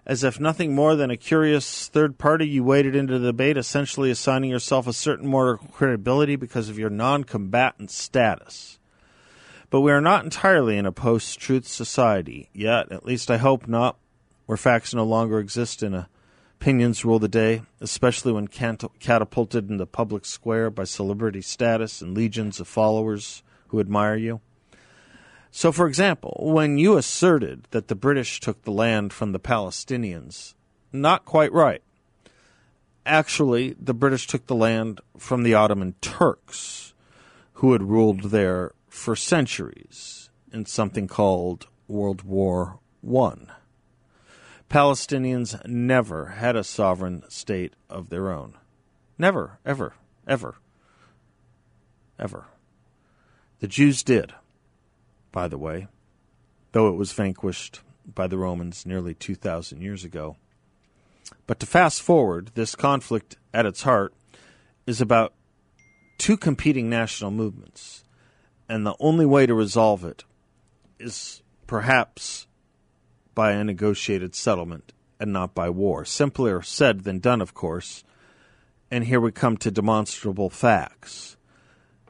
as 0.04 0.24
if 0.24 0.40
nothing 0.40 0.74
more 0.74 0.96
than 0.96 1.12
a 1.12 1.16
curious 1.16 1.88
third 1.88 2.18
party, 2.18 2.48
you 2.48 2.64
waded 2.64 2.96
into 2.96 3.20
the 3.20 3.28
debate, 3.28 3.56
essentially 3.56 4.10
assigning 4.10 4.50
yourself 4.50 4.88
a 4.88 4.94
certain 4.94 5.28
moral 5.28 5.58
credibility 5.58 6.36
because 6.36 6.70
of 6.70 6.80
your 6.80 6.90
non 6.90 7.24
combatant 7.24 7.92
status. 7.92 8.80
But 9.70 9.82
we 9.82 9.92
are 9.92 10.02
not 10.02 10.24
entirely 10.24 10.76
in 10.76 10.88
a 10.88 10.92
post 10.92 11.40
truth 11.40 11.68
society 11.68 12.50
yet, 12.52 12.92
at 12.92 13.06
least 13.06 13.30
I 13.30 13.38
hope 13.38 13.68
not, 13.68 14.00
where 14.48 14.58
facts 14.58 14.92
no 14.92 15.06
longer 15.06 15.38
exist 15.40 15.84
and 15.84 16.08
opinions 16.62 17.04
rule 17.04 17.18
the 17.18 17.28
day, 17.28 17.64
especially 17.80 18.32
when 18.32 18.48
catapulted 18.48 19.68
in 19.68 19.78
the 19.78 19.88
public 19.88 20.24
square 20.24 20.70
by 20.70 20.84
celebrity 20.84 21.42
status 21.42 22.04
and 22.04 22.16
legions 22.16 22.60
of 22.60 22.68
followers 22.68 23.42
who 23.70 23.80
admire 23.80 24.16
you. 24.16 24.40
So, 25.50 25.72
for 25.72 25.88
example, 25.88 26.38
when 26.40 26.78
you 26.78 26.98
asserted 26.98 27.68
that 27.72 27.88
the 27.88 27.96
British 27.96 28.40
took 28.40 28.62
the 28.62 28.72
land 28.72 29.12
from 29.12 29.32
the 29.32 29.40
Palestinians, 29.40 30.54
not 30.94 31.26
quite 31.26 31.52
right. 31.52 31.82
Actually, 33.08 33.76
the 33.82 33.96
British 33.96 34.28
took 34.28 34.46
the 34.46 34.54
land 34.54 35.02
from 35.18 35.42
the 35.42 35.56
Ottoman 35.56 35.96
Turks, 36.00 36.94
who 37.54 37.72
had 37.72 37.82
ruled 37.82 38.26
there 38.26 38.74
for 38.88 39.16
centuries 39.16 40.30
in 40.54 40.68
something 40.68 41.08
called 41.08 41.66
World 41.88 42.22
War 42.22 42.78
One. 43.02 43.52
Palestinians 44.72 45.68
never 45.68 46.28
had 46.28 46.56
a 46.56 46.64
sovereign 46.64 47.24
state 47.28 47.74
of 47.90 48.10
their 48.10 48.32
own. 48.32 48.58
Never, 49.18 49.60
ever, 49.66 49.96
ever, 50.26 50.56
ever. 52.18 52.46
The 53.60 53.68
Jews 53.68 54.02
did 54.02 54.34
by 55.34 55.50
the 55.50 55.58
way, 55.58 55.88
though 56.72 56.88
it 56.88 56.96
was 56.96 57.12
vanquished 57.12 57.82
by 58.06 58.28
the 58.28 58.38
Romans 58.38 58.86
nearly 58.86 59.14
2,000 59.14 59.82
years 59.82 60.06
ago. 60.06 60.38
But 61.48 61.60
to 61.60 61.66
fast 61.66 62.02
forward, 62.02 62.52
this 62.54 62.74
conflict 62.74 63.36
at 63.54 63.66
its 63.66 63.84
heart 63.84 64.14
is 64.88 65.02
about 65.02 65.34
two 66.18 66.38
competing 66.38 66.90
national 66.90 67.32
movements, 67.32 68.06
and 68.70 68.86
the 68.86 68.96
only 69.02 69.26
way 69.26 69.46
to 69.46 69.54
resolve 69.54 70.06
it 70.06 70.24
is 70.98 71.42
perhaps 71.68 72.48
by 73.42 73.54
a 73.54 73.64
negotiated 73.64 74.36
settlement 74.36 74.94
and 75.20 75.34
not 75.34 75.56
by 75.56 75.68
war. 75.68 76.06
Simpler 76.06 76.62
said 76.62 77.06
than 77.06 77.18
done, 77.18 77.42
of 77.42 77.56
course. 77.56 78.04
And 78.92 79.06
here 79.06 79.20
we 79.20 79.32
come 79.32 79.58
to 79.58 79.72
demonstrable 79.72 80.52
facts. 80.52 81.38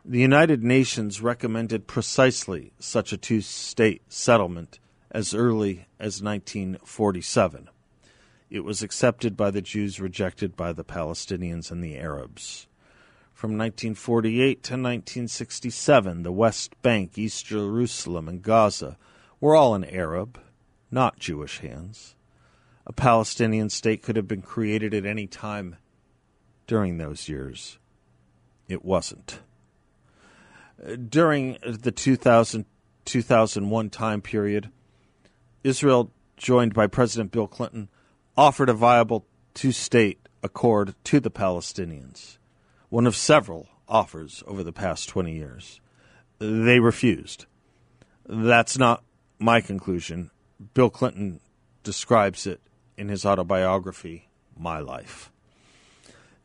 The 0.04 0.20
United 0.20 0.62
Nations 0.62 1.22
recommended 1.22 1.88
precisely 1.88 2.74
such 2.80 3.14
a 3.14 3.18
two 3.18 3.40
state 3.40 4.02
settlement 4.10 4.80
as 5.10 5.34
early 5.34 5.88
as 6.02 6.22
1947. 6.22 7.70
It 8.50 8.66
was 8.66 8.84
accepted 8.84 9.38
by 9.38 9.52
the 9.52 9.62
Jews, 9.62 10.02
rejected 10.02 10.58
by 10.58 10.74
the 10.74 10.84
Palestinians 10.84 11.72
and 11.72 11.82
the 11.82 11.98
Arabs. 11.98 12.68
From 13.34 13.52
1948 13.52 14.64
to 14.64 14.74
1967, 14.74 16.24
the 16.24 16.32
West 16.34 16.82
Bank, 16.82 17.18
East 17.18 17.46
Jerusalem, 17.46 18.28
and 18.28 18.42
Gaza 18.42 18.98
were 19.40 19.56
all 19.56 19.74
in 19.74 19.86
Arab, 19.86 20.38
not 20.92 21.20
Jewish 21.20 21.60
hands. 21.60 22.16
A 22.86 22.94
Palestinian 22.94 23.70
state 23.70 24.04
could 24.04 24.16
have 24.16 24.28
been 24.28 24.42
created 24.42 24.94
at 24.94 25.06
any 25.06 25.28
time 25.28 25.78
during 26.68 26.98
those 26.98 27.28
years, 27.28 27.80
it 28.68 28.84
wasn't. 28.84 29.40
During 31.10 31.58
the 31.64 31.92
2000 31.92 32.66
2001 33.06 33.90
time 33.90 34.22
period, 34.22 34.70
Israel, 35.64 36.12
joined 36.38 36.74
by 36.74 36.88
President 36.88 37.32
Bill 37.32 37.48
Clinton, 37.48 37.90
offered 38.38 38.70
a 38.70 38.74
viable 38.74 39.26
two 39.54 39.72
state 39.72 40.28
accord 40.44 40.96
to 41.06 41.20
the 41.20 41.32
Palestinians, 41.32 42.38
one 42.90 43.06
of 43.06 43.16
several 43.16 43.68
offers 43.88 44.44
over 44.48 44.64
the 44.64 44.72
past 44.72 45.10
20 45.10 45.34
years. 45.34 45.82
They 46.40 46.80
refused. 46.80 47.46
That's 48.26 48.78
not 48.78 49.04
my 49.38 49.62
conclusion. 49.62 50.32
Bill 50.74 50.90
Clinton 50.90 51.40
describes 51.84 52.46
it 52.46 52.62
in 52.98 53.10
his 53.10 53.26
autobiography, 53.26 54.30
My 54.58 54.80
Life. 54.80 55.32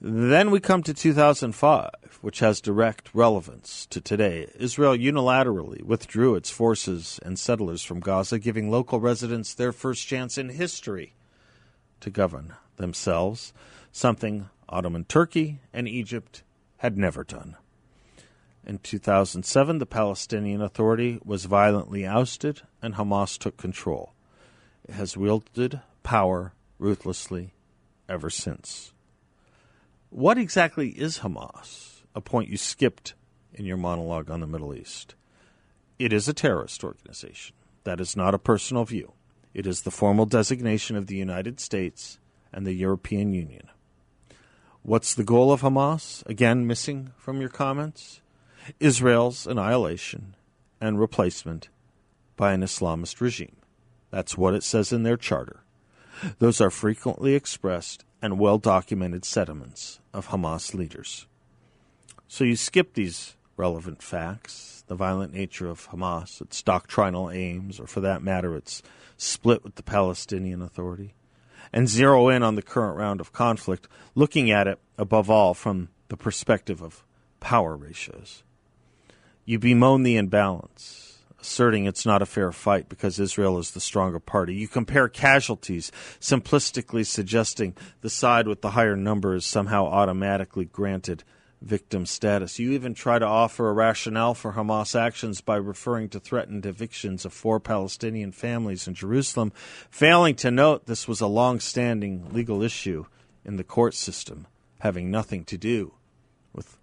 Then 0.00 0.50
we 0.50 0.61
come 0.61 0.83
to 0.83 0.94
2005, 0.94 1.90
which 2.20 2.40
has 2.40 2.61
direct 2.61 3.14
relevance 3.14 3.87
to 3.87 4.00
today. 4.00 4.46
Israel 4.59 4.96
unilaterally 4.96 5.83
withdrew 5.83 6.35
its 6.35 6.50
forces 6.50 7.18
and 7.22 7.38
settlers 7.38 7.83
from 7.83 8.00
Gaza, 8.00 8.38
giving 8.38 8.70
local 8.70 9.00
residents 9.00 9.55
their 9.55 9.72
first 9.72 10.07
chance 10.07 10.37
in 10.37 10.50
history 10.50 11.14
to 12.00 12.11
govern 12.11 12.55
themselves, 12.76 13.52
something 13.90 14.48
Ottoman 14.68 15.05
Turkey 15.05 15.61
and 15.72 15.88
Egypt 15.88 16.42
had 16.79 16.98
never 16.98 17.24
done. 17.24 17.57
In 18.66 18.79
2007, 18.79 19.79
the 19.79 19.87
Palestinian 19.87 20.61
Authority 20.61 21.20
was 21.24 21.44
violently 21.44 22.05
ousted 22.05 22.62
and 22.83 22.94
Hamas 22.94 23.38
took 23.38 23.57
control. 23.57 24.12
It 24.85 24.94
has 24.94 25.16
wielded 25.16 25.81
power 26.02 26.52
ruthlessly 26.81 27.55
ever 28.09 28.29
since. 28.29 28.92
What 30.11 30.37
exactly 30.37 30.88
is 30.90 31.20
Hamas? 31.20 32.02
A 32.14 32.20
point 32.20 32.48
you 32.48 32.57
skipped 32.57 33.14
in 33.55 33.66
your 33.66 33.76
monologue 33.76 34.31
on 34.31 34.40
the 34.40 34.46
Middle 34.48 34.74
East. 34.74 35.14
It 35.98 36.12
is 36.12 36.26
a 36.26 36.35
terrorist 36.35 36.83
organization. 36.83 37.55
That 37.85 38.00
is 38.00 38.16
not 38.16 38.35
a 38.35 38.38
personal 38.38 38.85
view. 38.85 39.12
It 39.55 39.66
is 39.66 39.83
the 39.83 39.92
formal 39.92 40.26
designation 40.26 40.96
of 40.96 41.07
the 41.07 41.16
United 41.16 41.61
States 41.61 42.18
and 42.52 42.66
the 42.66 42.72
European 42.72 43.33
Union. 43.33 43.68
What's 44.83 45.14
the 45.14 45.24
goal 45.24 45.52
of 45.52 45.62
Hamas? 45.62 46.26
Again, 46.26 46.66
missing 46.66 47.12
from 47.16 47.40
your 47.40 47.48
comments? 47.48 48.20
Israel's 48.81 49.46
annihilation 49.46 50.35
and 50.81 50.98
replacement 51.00 51.68
by 52.37 52.52
an 52.52 52.62
Islamist 52.62 53.20
regime. 53.20 53.57
That's 54.11 54.37
what 54.37 54.55
it 54.55 54.62
says 54.62 54.92
in 54.92 55.02
their 55.02 55.16
charter. 55.16 55.62
Those 56.38 56.61
are 56.61 56.70
frequently 56.70 57.35
expressed 57.35 58.05
and 58.22 58.38
well 58.38 58.59
documented 58.59 59.24
sentiments 59.24 60.00
of 60.12 60.29
Hamas 60.29 60.74
leaders. 60.74 61.26
So 62.29 62.44
you 62.44 62.57
skip 62.57 62.94
these 62.94 63.37
relevant 63.57 64.02
facts, 64.02 64.85
the 64.87 64.94
violent 64.94 65.33
nature 65.33 65.68
of 65.68 65.88
Hamas, 65.88 66.40
its 66.40 66.62
doctrinal 66.62 67.31
aims, 67.31 67.79
or 67.79 67.87
for 67.87 68.00
that 68.00 68.22
matter, 68.22 68.57
its 68.57 68.83
split 69.16 69.64
with 69.64 69.76
the 69.76 69.83
Palestinian 69.83 70.62
Authority, 70.62 71.14
and 71.72 71.88
zero 71.88 72.29
in 72.29 72.42
on 72.42 72.55
the 72.55 72.62
current 72.62 72.96
round 72.96 73.20
of 73.20 73.33
conflict, 73.33 73.88
looking 74.14 74.50
at 74.50 74.66
it 74.66 74.79
above 74.98 75.31
all 75.31 75.55
from 75.55 75.88
the 76.09 76.16
perspective 76.16 76.83
of 76.83 77.05
power 77.40 77.76
ratios. 77.76 78.42
You 79.48 79.61
bemoan 79.61 80.02
the 80.02 80.16
imbalance, 80.16 81.20
asserting 81.40 81.85
it's 81.85 82.04
not 82.04 82.20
a 82.20 82.26
fair 82.26 82.50
fight 82.50 82.88
because 82.88 83.20
Israel 83.20 83.61
is 83.61 83.70
the 83.70 83.80
stronger 83.80 84.18
party. 84.18 84.56
You 84.56 84.66
compare 84.66 85.09
casualties, 85.09 85.92
simplistically 86.18 87.06
suggesting 87.06 87.76
the 88.00 88.11
side 88.11 88.48
with 88.48 88.61
the 88.61 88.70
higher 88.70 88.96
number 88.96 89.37
is 89.37 89.46
somehow 89.46 89.87
automatically 89.87 90.64
granted 90.64 91.22
victim 91.62 92.06
status. 92.06 92.59
You 92.59 92.72
even 92.72 92.92
try 92.92 93.20
to 93.20 93.24
offer 93.24 93.68
a 93.68 93.72
rationale 93.72 94.35
for 94.35 94.54
Hamas 94.54 94.98
actions 94.98 95.40
by 95.40 95.56
referring 95.56 96.09
to 96.09 96.18
threatened 96.18 96.66
evictions 96.66 97.24
of 97.24 97.32
four 97.32 97.61
Palestinian 97.61 98.32
families 98.32 98.88
in 98.88 98.94
Jerusalem, 98.94 99.52
failing 99.88 100.35
to 100.37 100.50
note 100.50 100.87
this 100.87 101.06
was 101.06 101.20
a 101.20 101.28
long 101.28 101.61
standing 101.61 102.32
legal 102.32 102.62
issue 102.62 103.06
in 103.44 103.59
the 103.59 103.64
court 103.64 103.94
system, 103.94 104.48
having 104.80 105.09
nothing 105.09 105.44
to 105.44 105.56
do 105.56 105.94
with 106.52 106.78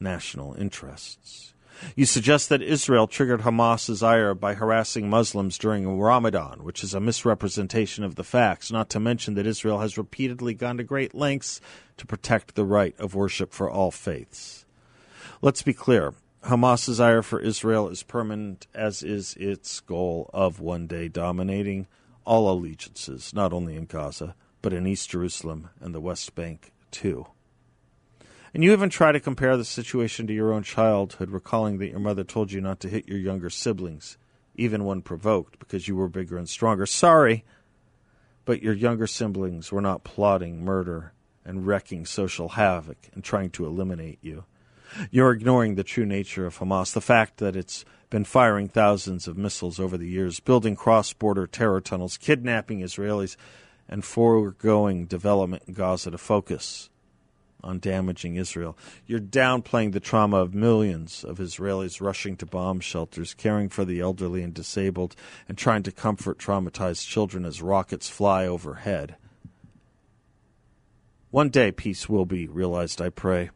national 0.00 0.54
interests. 0.54 1.52
You 1.94 2.06
suggest 2.06 2.48
that 2.48 2.62
Israel 2.62 3.06
triggered 3.06 3.42
Hamas's 3.42 4.02
ire 4.02 4.34
by 4.34 4.54
harassing 4.54 5.08
Muslims 5.08 5.58
during 5.58 5.98
Ramadan, 5.98 6.64
which 6.64 6.82
is 6.82 6.94
a 6.94 7.00
misrepresentation 7.00 8.04
of 8.04 8.14
the 8.14 8.24
facts, 8.24 8.72
not 8.72 8.88
to 8.90 9.00
mention 9.00 9.34
that 9.34 9.46
Israel 9.46 9.80
has 9.80 9.98
repeatedly 9.98 10.54
gone 10.54 10.78
to 10.78 10.84
great 10.84 11.14
lengths 11.14 11.60
to 11.96 12.06
protect 12.06 12.54
the 12.54 12.64
right 12.64 12.94
of 12.98 13.14
worship 13.14 13.52
for 13.52 13.70
all 13.70 13.90
faiths. 13.90 14.66
Let's 15.42 15.62
be 15.62 15.74
clear. 15.74 16.14
Hamas's 16.44 17.00
ire 17.00 17.22
for 17.22 17.40
Israel 17.40 17.88
is 17.88 18.02
permanent, 18.02 18.66
as 18.74 19.02
is 19.02 19.34
its 19.34 19.80
goal 19.80 20.30
of 20.32 20.60
one 20.60 20.86
day 20.86 21.08
dominating 21.08 21.86
all 22.24 22.50
allegiances, 22.50 23.34
not 23.34 23.52
only 23.52 23.76
in 23.76 23.86
Gaza, 23.86 24.34
but 24.62 24.72
in 24.72 24.86
East 24.86 25.10
Jerusalem 25.10 25.70
and 25.80 25.94
the 25.94 26.00
West 26.00 26.34
Bank, 26.34 26.72
too. 26.90 27.26
And 28.56 28.64
you 28.64 28.72
even 28.72 28.88
try 28.88 29.12
to 29.12 29.20
compare 29.20 29.58
the 29.58 29.66
situation 29.66 30.26
to 30.26 30.32
your 30.32 30.50
own 30.50 30.62
childhood, 30.62 31.28
recalling 31.28 31.76
that 31.76 31.90
your 31.90 31.98
mother 31.98 32.24
told 32.24 32.52
you 32.52 32.62
not 32.62 32.80
to 32.80 32.88
hit 32.88 33.06
your 33.06 33.18
younger 33.18 33.50
siblings, 33.50 34.16
even 34.54 34.86
when 34.86 35.02
provoked, 35.02 35.58
because 35.58 35.86
you 35.86 35.94
were 35.94 36.08
bigger 36.08 36.38
and 36.38 36.48
stronger. 36.48 36.86
Sorry, 36.86 37.44
but 38.46 38.62
your 38.62 38.72
younger 38.72 39.06
siblings 39.06 39.70
were 39.70 39.82
not 39.82 40.04
plotting 40.04 40.64
murder 40.64 41.12
and 41.44 41.66
wrecking 41.66 42.06
social 42.06 42.48
havoc 42.48 42.96
and 43.12 43.22
trying 43.22 43.50
to 43.50 43.66
eliminate 43.66 44.20
you. 44.22 44.46
You're 45.10 45.32
ignoring 45.32 45.74
the 45.74 45.84
true 45.84 46.06
nature 46.06 46.46
of 46.46 46.56
Hamas, 46.58 46.94
the 46.94 47.02
fact 47.02 47.36
that 47.36 47.56
it's 47.56 47.84
been 48.08 48.24
firing 48.24 48.68
thousands 48.68 49.28
of 49.28 49.36
missiles 49.36 49.78
over 49.78 49.98
the 49.98 50.08
years, 50.08 50.40
building 50.40 50.76
cross 50.76 51.12
border 51.12 51.46
terror 51.46 51.82
tunnels, 51.82 52.16
kidnapping 52.16 52.80
Israelis, 52.80 53.36
and 53.86 54.02
foregoing 54.02 55.04
development 55.04 55.64
in 55.66 55.74
Gaza 55.74 56.10
to 56.10 56.16
focus 56.16 56.88
on 57.66 57.80
damaging 57.80 58.36
Israel. 58.36 58.78
You're 59.06 59.18
downplaying 59.18 59.92
the 59.92 60.00
trauma 60.00 60.38
of 60.38 60.54
millions 60.54 61.24
of 61.24 61.38
Israelis 61.38 62.00
rushing 62.00 62.36
to 62.36 62.46
bomb 62.46 62.80
shelters, 62.80 63.34
caring 63.34 63.68
for 63.68 63.84
the 63.84 64.00
elderly 64.00 64.42
and 64.42 64.54
disabled, 64.54 65.16
and 65.48 65.58
trying 65.58 65.82
to 65.82 65.92
comfort 65.92 66.38
traumatized 66.38 67.06
children 67.06 67.44
as 67.44 67.60
rockets 67.60 68.08
fly 68.08 68.46
overhead. 68.46 69.16
One 71.30 71.50
day 71.50 71.72
peace 71.72 72.08
will 72.08 72.24
be 72.24 72.46
realized, 72.46 73.02
I 73.02 73.10
pray, 73.10 73.50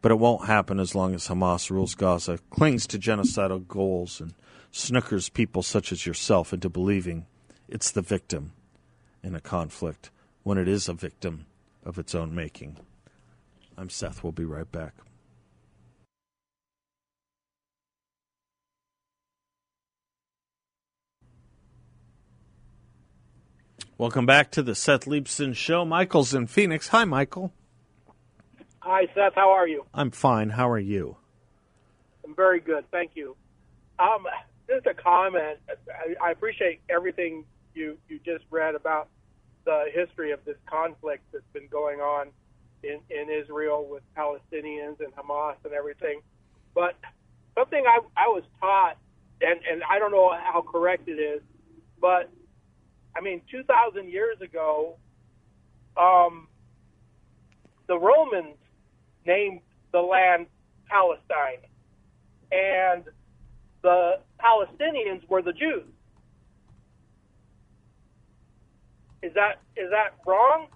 but 0.00 0.12
it 0.12 0.18
won't 0.18 0.46
happen 0.46 0.78
as 0.78 0.94
long 0.94 1.14
as 1.14 1.26
Hamas 1.26 1.68
rules 1.68 1.94
Gaza, 1.94 2.38
clings 2.50 2.86
to 2.86 2.98
genocidal 2.98 3.66
goals, 3.66 4.20
and 4.20 4.32
snookers 4.72 5.32
people 5.32 5.62
such 5.62 5.90
as 5.90 6.06
yourself 6.06 6.52
into 6.52 6.68
believing 6.68 7.26
it's 7.68 7.90
the 7.90 8.02
victim 8.02 8.52
in 9.22 9.34
a 9.34 9.40
conflict 9.40 10.10
when 10.44 10.56
it 10.56 10.68
is 10.68 10.88
a 10.88 10.94
victim 10.94 11.46
of 11.84 11.98
its 11.98 12.14
own 12.14 12.34
making. 12.34 12.76
I'm 13.78 13.90
Seth. 13.90 14.22
We'll 14.22 14.32
be 14.32 14.44
right 14.44 14.70
back. 14.70 14.94
Welcome 23.98 24.26
back 24.26 24.50
to 24.52 24.62
the 24.62 24.74
Seth 24.74 25.06
Leibsohn 25.06 25.54
Show. 25.54 25.84
Michael's 25.84 26.34
in 26.34 26.46
Phoenix. 26.46 26.88
Hi, 26.88 27.04
Michael. 27.04 27.52
Hi, 28.80 29.06
Seth. 29.14 29.34
How 29.34 29.50
are 29.50 29.66
you? 29.66 29.86
I'm 29.94 30.10
fine. 30.10 30.50
How 30.50 30.70
are 30.70 30.78
you? 30.78 31.16
I'm 32.24 32.34
very 32.34 32.60
good. 32.60 32.84
Thank 32.90 33.12
you. 33.14 33.36
Um, 33.98 34.26
just 34.68 34.86
a 34.86 34.94
comment. 34.94 35.58
I, 35.68 36.28
I 36.28 36.30
appreciate 36.30 36.80
everything 36.90 37.44
you, 37.74 37.96
you 38.08 38.20
just 38.24 38.44
read 38.50 38.74
about 38.74 39.08
the 39.64 39.86
history 39.94 40.32
of 40.32 40.44
this 40.44 40.56
conflict 40.66 41.22
that's 41.32 41.44
been 41.52 41.68
going 41.68 42.00
on 42.00 42.28
in, 42.82 43.00
in 43.10 43.30
Israel 43.30 43.86
with 43.88 44.02
Palestinians 44.16 45.00
and 45.00 45.14
Hamas 45.14 45.56
and 45.64 45.72
everything. 45.72 46.20
But 46.74 46.96
something 47.56 47.82
I, 47.86 48.00
I 48.16 48.28
was 48.28 48.42
taught, 48.60 48.96
and, 49.40 49.60
and 49.70 49.82
I 49.88 49.98
don't 49.98 50.12
know 50.12 50.30
how 50.32 50.62
correct 50.62 51.08
it 51.08 51.20
is, 51.20 51.42
but 52.00 52.30
I 53.16 53.20
mean, 53.20 53.40
2,000 53.50 54.08
years 54.10 54.40
ago, 54.42 54.96
um, 55.96 56.48
the 57.88 57.98
Romans 57.98 58.56
named 59.26 59.60
the 59.92 60.00
land 60.00 60.46
Palestine, 60.88 61.64
and 62.52 63.04
the 63.82 64.20
Palestinians 64.40 65.26
were 65.28 65.42
the 65.42 65.52
Jews. 65.52 65.84
Is 69.22 69.32
that 69.34 69.60
is 69.76 69.90
that 69.90 70.14
wrong? 70.26 70.68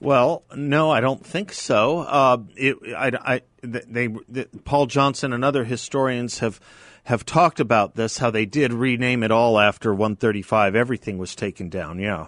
Well, 0.00 0.44
no, 0.54 0.90
I 0.90 1.00
don't 1.00 1.24
think 1.24 1.52
so. 1.52 2.00
Uh, 2.00 2.38
it, 2.56 2.76
I, 2.96 3.10
I, 3.34 3.40
they, 3.62 4.08
they, 4.28 4.44
Paul 4.64 4.86
Johnson 4.86 5.32
and 5.32 5.44
other 5.44 5.64
historians 5.64 6.38
have 6.38 6.60
have 7.04 7.24
talked 7.24 7.58
about 7.58 7.94
this. 7.94 8.18
How 8.18 8.30
they 8.30 8.44
did 8.44 8.72
rename 8.72 9.22
it 9.22 9.30
all 9.30 9.58
after 9.58 9.94
135. 9.94 10.76
Everything 10.76 11.18
was 11.18 11.34
taken 11.34 11.68
down. 11.68 11.98
Yeah. 11.98 12.26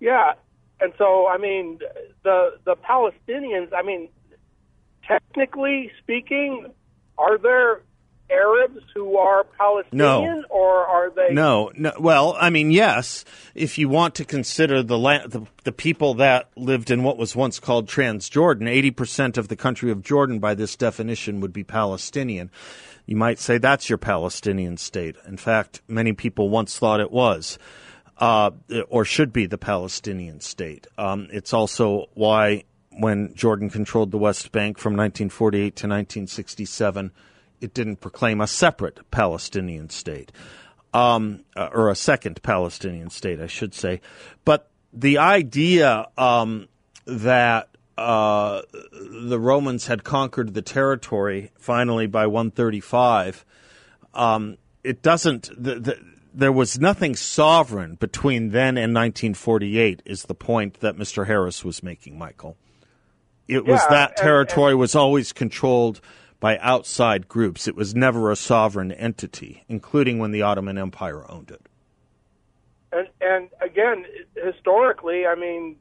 Yeah, 0.00 0.32
and 0.80 0.92
so 0.98 1.26
I 1.26 1.38
mean 1.38 1.78
the 2.22 2.58
the 2.64 2.76
Palestinians. 2.76 3.72
I 3.72 3.82
mean, 3.82 4.08
technically 5.06 5.90
speaking, 6.02 6.72
are 7.16 7.38
there 7.38 7.80
Arabs 8.30 8.80
who 8.94 9.16
are 9.16 9.44
Palestinian, 9.58 10.40
No. 10.40 10.44
or 10.50 10.84
are 10.86 11.10
they? 11.10 11.32
No, 11.32 11.70
no. 11.76 11.92
Well, 12.00 12.36
I 12.40 12.50
mean, 12.50 12.70
yes. 12.70 13.24
If 13.54 13.78
you 13.78 13.88
want 13.88 14.14
to 14.16 14.24
consider 14.24 14.82
the 14.82 14.98
land, 14.98 15.30
the, 15.32 15.46
the 15.64 15.72
people 15.72 16.14
that 16.14 16.50
lived 16.56 16.90
in 16.90 17.02
what 17.02 17.16
was 17.18 17.36
once 17.36 17.60
called 17.60 17.86
Transjordan, 17.88 18.68
eighty 18.68 18.90
percent 18.90 19.38
of 19.38 19.48
the 19.48 19.56
country 19.56 19.90
of 19.90 20.02
Jordan, 20.02 20.38
by 20.40 20.54
this 20.54 20.76
definition, 20.76 21.40
would 21.40 21.52
be 21.52 21.64
Palestinian. 21.64 22.50
You 23.06 23.16
might 23.16 23.38
say 23.38 23.58
that's 23.58 23.88
your 23.88 23.98
Palestinian 23.98 24.76
state. 24.76 25.14
In 25.28 25.36
fact, 25.36 25.80
many 25.86 26.12
people 26.12 26.48
once 26.48 26.76
thought 26.76 26.98
it 26.98 27.12
was, 27.12 27.56
uh, 28.18 28.50
or 28.88 29.04
should 29.04 29.32
be 29.32 29.46
the 29.46 29.58
Palestinian 29.58 30.40
state. 30.40 30.88
Um, 30.98 31.28
it's 31.30 31.52
also 31.54 32.06
why, 32.14 32.64
when 32.90 33.32
Jordan 33.36 33.70
controlled 33.70 34.10
the 34.10 34.18
West 34.18 34.50
Bank 34.50 34.78
from 34.78 34.94
1948 34.94 35.62
to 35.76 35.86
1967, 35.86 37.12
it 37.60 37.74
didn't 37.74 37.96
proclaim 37.96 38.40
a 38.40 38.46
separate 38.46 39.10
Palestinian 39.10 39.90
state 39.90 40.32
um, 40.94 41.44
uh, 41.54 41.68
or 41.72 41.90
a 41.90 41.94
second 41.94 42.42
Palestinian 42.42 43.10
state, 43.10 43.40
I 43.40 43.46
should 43.46 43.74
say. 43.74 44.00
But 44.44 44.70
the 44.92 45.18
idea 45.18 46.06
um, 46.16 46.68
that 47.06 47.68
uh, 47.98 48.62
the 48.92 49.38
Romans 49.38 49.86
had 49.86 50.04
conquered 50.04 50.54
the 50.54 50.62
territory 50.62 51.50
finally 51.58 52.06
by 52.06 52.26
135, 52.26 53.44
um, 54.14 54.56
it 54.84 55.02
doesn't. 55.02 55.50
The, 55.56 55.80
the, 55.80 55.98
there 56.32 56.52
was 56.52 56.78
nothing 56.78 57.16
sovereign 57.16 57.94
between 57.94 58.50
then 58.50 58.76
and 58.76 58.94
1948, 58.94 60.02
is 60.04 60.24
the 60.24 60.34
point 60.34 60.80
that 60.80 60.96
Mr. 60.96 61.26
Harris 61.26 61.64
was 61.64 61.82
making, 61.82 62.18
Michael. 62.18 62.56
It 63.48 63.64
was 63.64 63.80
Yeah, 63.82 63.90
that 63.90 64.10
and- 64.10 64.16
territory 64.18 64.74
was 64.74 64.94
always 64.94 65.32
controlled 65.32 66.00
by 66.40 66.58
outside 66.58 67.28
groups. 67.28 67.66
It 67.66 67.76
was 67.76 67.94
never 67.94 68.30
a 68.30 68.36
sovereign 68.36 68.92
entity, 68.92 69.64
including 69.68 70.18
when 70.18 70.30
the 70.30 70.42
Ottoman 70.42 70.78
Empire 70.78 71.24
owned 71.30 71.50
it. 71.50 71.62
And 72.92 73.08
and 73.20 73.48
again, 73.60 74.04
historically, 74.36 75.26
I 75.26 75.34
mean, 75.34 75.76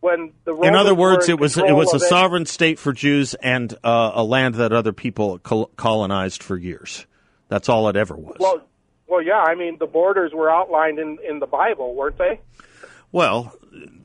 when 0.00 0.32
the 0.44 0.52
In 0.52 0.58
Romans 0.58 0.76
other 0.76 0.94
were 0.94 1.00
words, 1.12 1.28
in 1.28 1.34
it 1.34 1.40
was 1.40 1.56
it 1.58 1.74
was 1.74 1.92
a 1.92 1.96
of 1.96 2.02
it- 2.02 2.08
sovereign 2.08 2.46
state 2.46 2.78
for 2.78 2.92
Jews 2.92 3.34
and 3.34 3.72
uh, 3.84 4.12
a 4.14 4.24
land 4.24 4.54
that 4.56 4.72
other 4.72 4.92
people 4.92 5.38
col- 5.38 5.70
colonized 5.76 6.42
for 6.42 6.56
years. 6.56 7.06
That's 7.48 7.68
all 7.68 7.88
it 7.88 7.96
ever 7.96 8.16
was. 8.16 8.36
Well, 8.40 8.62
well, 9.06 9.22
yeah. 9.22 9.42
I 9.46 9.54
mean, 9.54 9.76
the 9.78 9.86
borders 9.86 10.32
were 10.32 10.50
outlined 10.50 10.98
in 10.98 11.18
in 11.28 11.38
the 11.38 11.46
Bible, 11.46 11.94
weren't 11.94 12.18
they? 12.18 12.40
Well, 13.12 13.54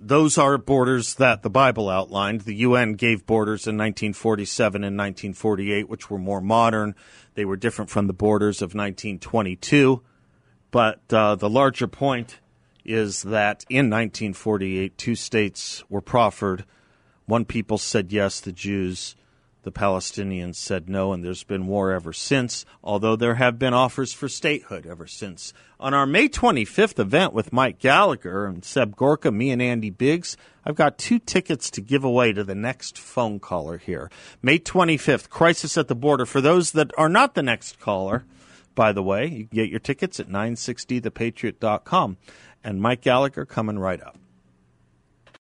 those 0.02 0.38
are 0.38 0.58
borders 0.58 1.16
that 1.16 1.42
the 1.42 1.50
Bible 1.50 1.90
outlined. 1.90 2.42
The 2.42 2.56
UN 2.56 2.94
gave 2.94 3.26
borders 3.26 3.66
in 3.66 3.78
1947 3.78 4.84
and 4.84 4.98
1948, 4.98 5.88
which 5.88 6.10
were 6.10 6.18
more 6.18 6.42
modern. 6.42 6.94
They 7.34 7.46
were 7.46 7.56
different 7.56 7.90
from 7.90 8.08
the 8.08 8.14
borders 8.14 8.62
of 8.62 8.76
1922. 8.76 10.04
But 10.72 11.02
uh, 11.12 11.36
the 11.36 11.50
larger 11.50 11.88
point 11.88 12.40
is 12.84 13.24
that 13.24 13.66
in 13.70 13.90
1948, 13.90 14.98
two 14.98 15.16
states 15.16 15.86
were 15.90 16.02
proffered. 16.02 16.66
One 17.26 17.46
people 17.46 17.78
said 17.78 18.12
yes, 18.12 18.42
the 18.42 18.52
Jews. 18.52 19.16
The 19.64 19.72
Palestinians 19.72 20.56
said 20.56 20.88
no, 20.88 21.12
and 21.12 21.24
there's 21.24 21.44
been 21.44 21.68
war 21.68 21.92
ever 21.92 22.14
since, 22.14 22.64
although 22.84 23.16
there 23.16 23.36
have 23.36 23.60
been 23.60 23.74
offers 23.74 24.14
for 24.14 24.30
statehood 24.30 24.86
ever 24.86 25.08
since. 25.08 25.52
On 25.80 25.94
our 25.94 26.06
May 26.06 26.30
25th 26.30 27.00
event 27.00 27.34
with 27.34 27.52
Mike 27.52 27.80
Gallagher 27.80 28.46
and 28.46 28.64
Seb 28.64 28.96
Gorka, 28.96 29.32
me 29.32 29.52
and 29.52 29.62
Andy 29.62 29.90
Biggs, 29.90 30.38
I've 30.64 30.76
got 30.76 30.98
two 30.98 31.20
tickets 31.20 31.70
to 31.72 31.82
give 31.82 32.04
away 32.04 32.34
to 32.34 32.44
the 32.44 32.56
next 32.56 32.98
phone 32.98 33.40
caller 33.40 33.78
here. 33.78 34.10
May 34.42 34.60
25th, 34.60 35.30
Crisis 35.30 35.78
at 35.78 35.88
the 35.88 35.96
Border. 35.96 36.26
For 36.26 36.42
those 36.42 36.72
that 36.72 36.92
are 36.98 37.10
not 37.10 37.36
the 37.36 37.44
next 37.44 37.80
caller, 37.80 38.26
by 38.74 38.94
the 38.94 39.04
way, 39.04 39.26
you 39.26 39.48
can 39.48 39.56
get 39.56 39.70
your 39.70 39.80
tickets 39.80 40.20
at 40.20 40.30
960thepatriot.com. 40.30 42.18
And 42.64 42.82
Mike 42.82 43.02
Gallagher 43.02 43.46
coming 43.46 43.80
right 43.80 44.02
up. 44.02 44.18